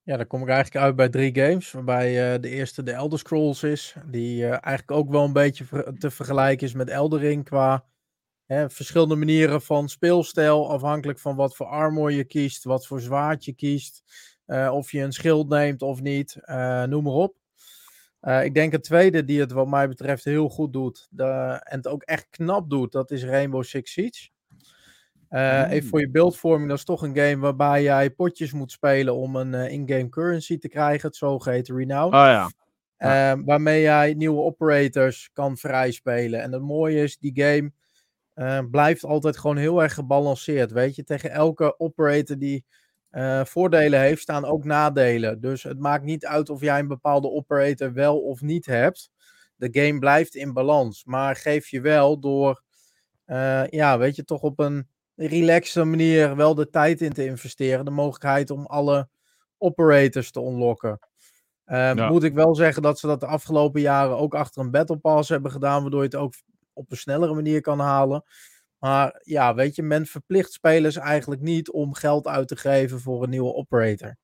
Ja, 0.01 0.17
dan 0.17 0.27
kom 0.27 0.41
ik 0.41 0.47
eigenlijk 0.47 0.85
uit 0.85 0.95
bij 0.95 1.09
drie 1.09 1.35
games, 1.35 1.71
waarbij 1.71 2.33
uh, 2.33 2.41
de 2.41 2.49
eerste 2.49 2.83
de 2.83 2.91
Elder 2.91 3.19
Scrolls 3.19 3.63
is, 3.63 3.95
die 4.05 4.41
uh, 4.41 4.49
eigenlijk 4.49 4.91
ook 4.91 5.09
wel 5.09 5.23
een 5.23 5.33
beetje 5.33 5.93
te 5.97 6.11
vergelijken 6.11 6.67
is 6.67 6.73
met 6.73 6.89
Eldering 6.89 7.43
qua 7.43 7.85
Hè, 8.45 8.69
verschillende 8.69 9.15
manieren 9.15 9.61
van 9.61 9.89
speelstijl, 9.89 10.69
afhankelijk 10.69 11.19
van 11.19 11.35
wat 11.35 11.55
voor 11.55 11.65
armor 11.65 12.11
je 12.11 12.23
kiest, 12.23 12.63
wat 12.63 12.87
voor 12.87 13.01
zwaard 13.01 13.45
je 13.45 13.53
kiest, 13.53 14.03
uh, 14.47 14.71
of 14.73 14.91
je 14.91 15.01
een 15.01 15.11
schild 15.11 15.49
neemt 15.49 15.81
of 15.81 16.01
niet, 16.01 16.37
noem 16.85 17.03
maar 17.03 17.13
op. 17.13 17.35
Ik 18.43 18.53
denk 18.53 18.71
het 18.71 18.83
tweede 18.83 19.23
die 19.23 19.39
het 19.39 19.51
wat 19.51 19.67
mij 19.67 19.87
betreft 19.87 20.23
heel 20.23 20.49
goed 20.49 20.73
doet 20.73 21.07
en 21.15 21.59
het 21.77 21.87
ook 21.87 22.03
echt 22.03 22.27
knap 22.29 22.69
doet, 22.69 22.91
dat 22.91 23.11
is 23.11 23.23
Rainbow 23.23 23.63
Six 23.63 23.91
Siege. 23.91 24.29
Mm. 25.33 25.69
Even 25.69 25.89
voor 25.89 25.99
je 25.99 26.09
beeldvorming, 26.09 26.69
dat 26.69 26.77
is 26.77 26.83
toch 26.83 27.01
een 27.01 27.15
game 27.15 27.37
waarbij 27.37 27.83
jij 27.83 28.09
potjes 28.09 28.51
moet 28.51 28.71
spelen 28.71 29.15
om 29.15 29.35
een 29.35 29.53
in-game 29.53 30.09
currency 30.09 30.57
te 30.57 30.67
krijgen, 30.69 31.07
het 31.07 31.17
zogeheten 31.17 31.77
Renown. 31.77 32.05
Oh 32.05 32.11
ja. 32.11 32.51
ja. 32.97 33.43
waarmee 33.43 33.81
jij 33.81 34.13
nieuwe 34.13 34.41
operators 34.41 35.29
kan 35.33 35.57
vrijspelen. 35.57 36.41
En 36.41 36.51
het 36.51 36.61
mooie 36.61 37.01
is, 37.01 37.17
die 37.17 37.43
game 37.43 37.71
uh, 38.35 38.59
blijft 38.71 39.03
altijd 39.03 39.37
gewoon 39.37 39.57
heel 39.57 39.83
erg 39.83 39.93
gebalanceerd. 39.93 40.71
Weet 40.71 40.95
je, 40.95 41.03
tegen 41.03 41.31
elke 41.31 41.79
operator 41.79 42.37
die 42.37 42.65
uh, 43.11 43.45
voordelen 43.45 43.99
heeft, 43.99 44.21
staan 44.21 44.45
ook 44.45 44.63
nadelen. 44.63 45.41
Dus 45.41 45.63
het 45.63 45.79
maakt 45.79 46.03
niet 46.03 46.25
uit 46.25 46.49
of 46.49 46.61
jij 46.61 46.79
een 46.79 46.87
bepaalde 46.87 47.29
operator 47.29 47.93
wel 47.93 48.19
of 48.19 48.41
niet 48.41 48.65
hebt. 48.65 49.09
De 49.55 49.69
game 49.71 49.99
blijft 49.99 50.35
in 50.35 50.53
balans. 50.53 51.05
Maar 51.05 51.35
geef 51.35 51.67
je 51.67 51.81
wel 51.81 52.19
door, 52.19 52.61
uh, 53.25 53.67
ja, 53.67 53.97
weet 53.97 54.15
je, 54.15 54.23
toch 54.23 54.41
op 54.41 54.59
een 54.59 54.87
relaxe 55.15 55.83
manier 55.83 56.35
wel 56.35 56.55
de 56.55 56.69
tijd 56.69 57.01
in 57.01 57.13
te 57.13 57.25
investeren. 57.25 57.85
De 57.85 57.91
mogelijkheid 57.91 58.49
om 58.49 58.65
alle 58.65 59.09
operators 59.57 60.31
te 60.31 60.39
unlocken. 60.39 60.99
Ja. 61.65 62.09
Moet 62.09 62.23
ik 62.23 62.33
wel 62.33 62.55
zeggen 62.55 62.81
dat 62.81 62.99
ze 62.99 63.07
dat 63.07 63.19
de 63.19 63.25
afgelopen 63.25 63.81
jaren 63.81 64.17
ook 64.17 64.35
achter 64.35 64.61
een 64.61 64.71
Battle 64.71 64.97
Pass 64.97 65.29
hebben 65.29 65.51
gedaan, 65.51 65.81
waardoor 65.81 65.99
je 65.99 66.05
het 66.05 66.15
ook 66.15 66.33
op 66.73 66.91
een 66.91 66.97
snellere 66.97 67.33
manier 67.33 67.61
kan 67.61 67.79
halen. 67.79 68.23
Maar 68.79 69.21
ja, 69.23 69.55
weet 69.55 69.75
je, 69.75 69.83
men 69.83 70.05
verplicht 70.05 70.51
spelers 70.51 70.95
eigenlijk 70.95 71.41
niet 71.41 71.71
om 71.71 71.93
geld 71.93 72.27
uit 72.27 72.47
te 72.47 72.55
geven 72.55 72.99
voor 72.99 73.23
een 73.23 73.29
nieuwe 73.29 73.53
operator. 73.53 74.15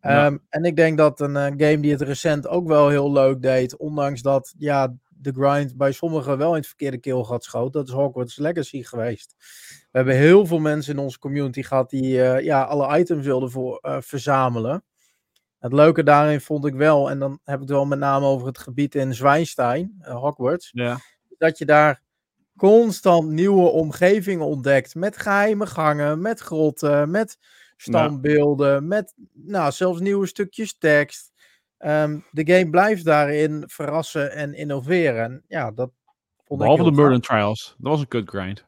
Ja. 0.00 0.26
Um, 0.26 0.44
en 0.48 0.64
ik 0.64 0.76
denk 0.76 0.98
dat 0.98 1.20
een 1.20 1.34
uh, 1.34 1.44
game 1.44 1.80
die 1.80 1.90
het 1.90 2.00
recent 2.00 2.48
ook 2.48 2.68
wel 2.68 2.88
heel 2.88 3.12
leuk 3.12 3.42
deed, 3.42 3.76
ondanks 3.76 4.22
dat 4.22 4.54
ja, 4.58 4.94
de 5.24 5.32
grind 5.32 5.76
bij 5.76 5.92
sommigen 5.92 6.38
wel 6.38 6.50
in 6.50 6.56
het 6.56 6.66
verkeerde 6.66 6.98
keelgat 6.98 7.44
schoot, 7.44 7.72
dat 7.72 7.88
is 7.88 7.94
Hogwarts 7.94 8.36
Legacy 8.36 8.82
geweest. 8.82 9.34
We 9.90 9.98
hebben 9.98 10.14
heel 10.14 10.46
veel 10.46 10.58
mensen 10.58 10.96
in 10.96 11.02
onze 11.02 11.18
community 11.18 11.62
gehad 11.62 11.90
die 11.90 12.16
uh, 12.16 12.40
ja, 12.40 12.62
alle 12.62 12.98
items 12.98 13.24
wilden 13.24 13.50
voor, 13.50 13.78
uh, 13.82 13.96
verzamelen. 14.00 14.84
Het 15.58 15.72
leuke 15.72 16.02
daarin 16.02 16.40
vond 16.40 16.66
ik 16.66 16.74
wel, 16.74 17.10
en 17.10 17.18
dan 17.18 17.40
heb 17.44 17.54
ik 17.54 17.60
het 17.60 17.70
wel 17.70 17.86
met 17.86 17.98
name 17.98 18.26
over 18.26 18.46
het 18.46 18.58
gebied 18.58 18.94
in 18.94 19.14
Zwijnstein, 19.14 19.96
Hogwarts. 20.00 20.70
Ja 20.72 20.98
dat 21.38 21.58
je 21.58 21.64
daar 21.64 22.02
constant 22.56 23.30
nieuwe 23.30 23.68
omgevingen 23.68 24.46
ontdekt. 24.46 24.94
Met 24.94 25.16
geheime 25.16 25.66
gangen, 25.66 26.20
met 26.20 26.40
grotten, 26.40 27.10
met 27.10 27.38
standbeelden, 27.76 28.72
ja. 28.72 28.80
met 28.80 29.14
nou, 29.32 29.72
zelfs 29.72 30.00
nieuwe 30.00 30.26
stukjes 30.26 30.78
tekst. 30.78 31.32
Um, 31.86 32.24
de 32.30 32.52
game 32.52 32.70
blijft 32.70 33.04
daarin 33.04 33.64
verrassen 33.66 34.32
en 34.32 34.54
innoveren. 34.54 35.24
En 35.24 35.44
ja, 35.48 35.70
dat 35.70 35.90
vond 36.44 36.60
Behalve 36.60 36.82
ik 36.82 36.88
de 36.88 37.00
Murder 37.00 37.20
Trials. 37.20 37.74
Dat 37.78 37.92
was 37.92 38.00
een 38.00 38.08
kut 38.08 38.28
grind. 38.28 38.66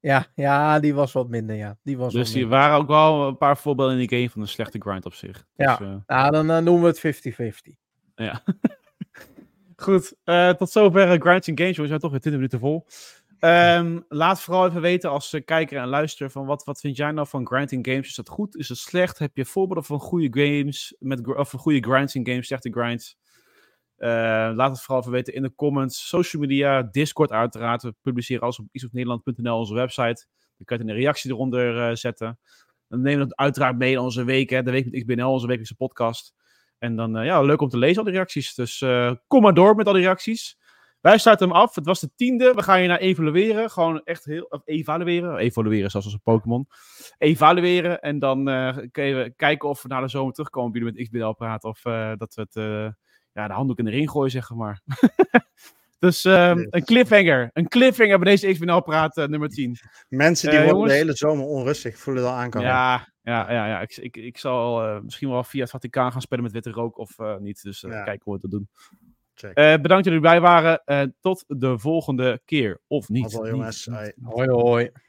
Ja, 0.00 0.26
ja, 0.34 0.80
die 0.80 0.94
was 0.94 1.12
wat 1.12 1.28
minder, 1.28 1.56
ja. 1.56 1.76
Die 1.82 1.98
was 1.98 2.12
dus 2.12 2.32
die 2.32 2.46
waren 2.46 2.76
ook 2.76 2.88
wel 2.88 3.28
een 3.28 3.36
paar 3.36 3.56
voorbeelden 3.56 3.98
in 3.98 4.06
die 4.06 4.18
game 4.18 4.30
van 4.30 4.40
een 4.40 4.48
slechte 4.48 4.78
grind 4.80 5.06
op 5.06 5.14
zich. 5.14 5.46
Ja, 5.56 5.76
dus, 5.76 5.86
uh... 5.86 5.94
nou, 6.06 6.30
dan 6.30 6.50
uh, 6.50 6.58
noemen 6.58 6.94
we 6.94 7.08
het 7.08 7.72
50-50. 7.72 7.72
Ja. 8.14 8.42
Goed, 9.76 10.14
uh, 10.24 10.50
tot 10.50 10.70
zover 10.70 11.20
Grinds 11.20 11.48
and 11.48 11.60
Games. 11.60 11.76
We 11.76 11.86
zijn 11.86 12.00
toch 12.00 12.10
weer 12.10 12.20
20 12.20 12.32
minuten 12.32 12.58
vol. 12.58 12.86
Um, 13.40 14.04
laat 14.08 14.40
vooral 14.40 14.66
even 14.66 14.80
weten 14.80 15.10
als 15.10 15.32
uh, 15.32 15.44
kijker 15.44 15.80
en 15.80 15.88
luister 15.88 16.30
van 16.30 16.46
wat, 16.46 16.64
wat 16.64 16.80
vind 16.80 16.96
jij 16.96 17.10
nou 17.10 17.28
van 17.28 17.46
grinding 17.46 17.86
games? 17.86 18.08
Is 18.08 18.14
dat 18.14 18.28
goed? 18.28 18.56
Is 18.56 18.68
dat 18.68 18.76
slecht? 18.76 19.18
Heb 19.18 19.36
je 19.36 19.44
voorbeelden 19.44 19.84
van 19.84 20.00
goede 20.00 20.42
games 20.42 20.96
met 20.98 21.36
of 21.36 21.50
goede 21.50 21.80
grinding 21.80 22.28
games, 22.28 22.46
slechte 22.46 22.70
grinds? 22.72 23.16
Laat 23.96 24.70
het 24.70 24.80
vooral 24.80 25.00
even 25.00 25.12
weten 25.12 25.34
in 25.34 25.42
de 25.42 25.54
comments, 25.54 26.08
social 26.08 26.42
media, 26.42 26.82
Discord 26.82 27.30
uiteraard. 27.30 27.82
We 27.82 27.94
publiceren 28.02 28.42
alles 28.42 28.58
op 28.58 28.66
isopnederland.nl, 28.70 29.58
onze 29.58 29.74
website. 29.74 30.26
Je 30.56 30.78
een 30.78 30.92
reactie 30.92 31.30
eronder 31.30 31.90
uh, 31.90 31.94
zetten. 31.94 32.38
Dan 32.88 33.00
nemen 33.00 33.18
we 33.18 33.24
het 33.24 33.36
uiteraard 33.36 33.78
mee 33.78 33.92
in 33.92 33.98
onze 33.98 34.24
week, 34.24 34.50
hè, 34.50 34.62
de 34.62 34.70
week 34.70 34.84
met 34.84 35.04
XBNL, 35.04 35.32
onze 35.32 35.46
wekelijkse 35.46 35.76
podcast. 35.76 36.34
En 36.78 36.96
dan, 36.96 37.24
ja, 37.24 37.42
leuk 37.42 37.60
om 37.60 37.68
te 37.68 37.78
lezen 37.78 37.98
al 37.98 38.04
die 38.04 38.12
reacties. 38.12 38.54
Dus 38.54 38.84
kom 39.26 39.42
maar 39.42 39.54
door 39.54 39.74
met 39.74 39.86
al 39.86 39.92
die 39.92 40.02
reacties. 40.02 40.58
Wij 41.06 41.18
sluiten 41.18 41.48
hem 41.48 41.56
af. 41.56 41.74
Het 41.74 41.86
was 41.86 42.00
de 42.00 42.10
tiende. 42.16 42.54
We 42.54 42.62
gaan 42.62 42.82
je 42.82 42.88
naar 42.88 42.98
evalueren. 42.98 43.70
Gewoon 43.70 44.00
echt 44.04 44.24
heel. 44.24 44.42
Of 44.42 44.60
evalueren. 44.64 45.36
Evalueren, 45.36 45.90
zoals 45.90 46.12
een 46.12 46.20
Pokémon. 46.22 46.66
Evalueren. 47.18 48.00
En 48.00 48.18
dan 48.18 48.48
uh, 48.48 48.76
kunnen 48.90 49.22
we 49.22 49.32
kijken 49.36 49.68
of 49.68 49.82
we 49.82 49.88
naar 49.88 50.00
de 50.00 50.08
zomer 50.08 50.32
terugkomen. 50.32 50.72
Jullie 50.78 50.92
met 50.94 51.02
XBL 51.02 51.30
praten. 51.30 51.68
Of 51.68 51.84
uh, 51.84 52.12
dat 52.16 52.34
we 52.34 52.42
het. 52.42 52.56
Uh, 52.56 52.88
ja, 53.32 53.48
de 53.48 53.52
handdoek 53.54 53.78
in 53.78 53.84
de 53.84 53.90
ring 53.90 54.10
gooien, 54.10 54.30
zeg 54.30 54.50
maar. 54.50 54.80
dus 55.98 56.24
um, 56.24 56.66
een 56.70 56.84
cliffhanger. 56.84 57.50
Een 57.52 57.68
cliffhanger 57.68 58.18
bij 58.18 58.30
deze 58.30 58.52
XBL 58.52 58.78
praat 58.78 59.16
nummer 59.16 59.48
10. 59.48 59.76
Mensen 60.08 60.50
die 60.50 60.60
worden 60.60 60.88
de 60.88 60.92
hele 60.92 61.16
zomer 61.16 61.44
onrustig. 61.44 61.98
Voelen 61.98 62.24
al 62.24 62.32
aankomen. 62.32 62.68
Ja, 62.68 63.08
ja, 63.22 63.52
ja, 63.52 63.66
ja. 63.66 63.80
Ik, 63.80 63.96
ik, 63.96 64.16
ik 64.16 64.38
zal 64.38 65.00
misschien 65.02 65.30
wel 65.30 65.44
via 65.44 65.60
het 65.60 65.70
Vaticaan 65.70 66.12
gaan 66.12 66.20
spelen 66.20 66.44
met 66.44 66.52
witte 66.52 66.70
rook 66.70 66.98
of 66.98 67.16
niet. 67.38 67.62
Dus 67.62 67.80
ja. 67.80 68.02
kijken 68.02 68.22
hoe 68.24 68.34
we 68.34 68.40
het 68.42 68.50
doen. 68.50 68.68
Uh, 69.42 69.52
bedankt 69.54 69.88
dat 69.88 70.04
jullie 70.04 70.20
erbij 70.20 70.40
waren. 70.40 70.82
Uh, 70.86 71.02
tot 71.20 71.44
de 71.48 71.78
volgende 71.78 72.40
keer. 72.44 72.80
Of 72.86 73.08
niet. 73.08 73.32
Jongens. 73.32 73.88
Hoi 74.22 74.48
hoi. 74.48 74.90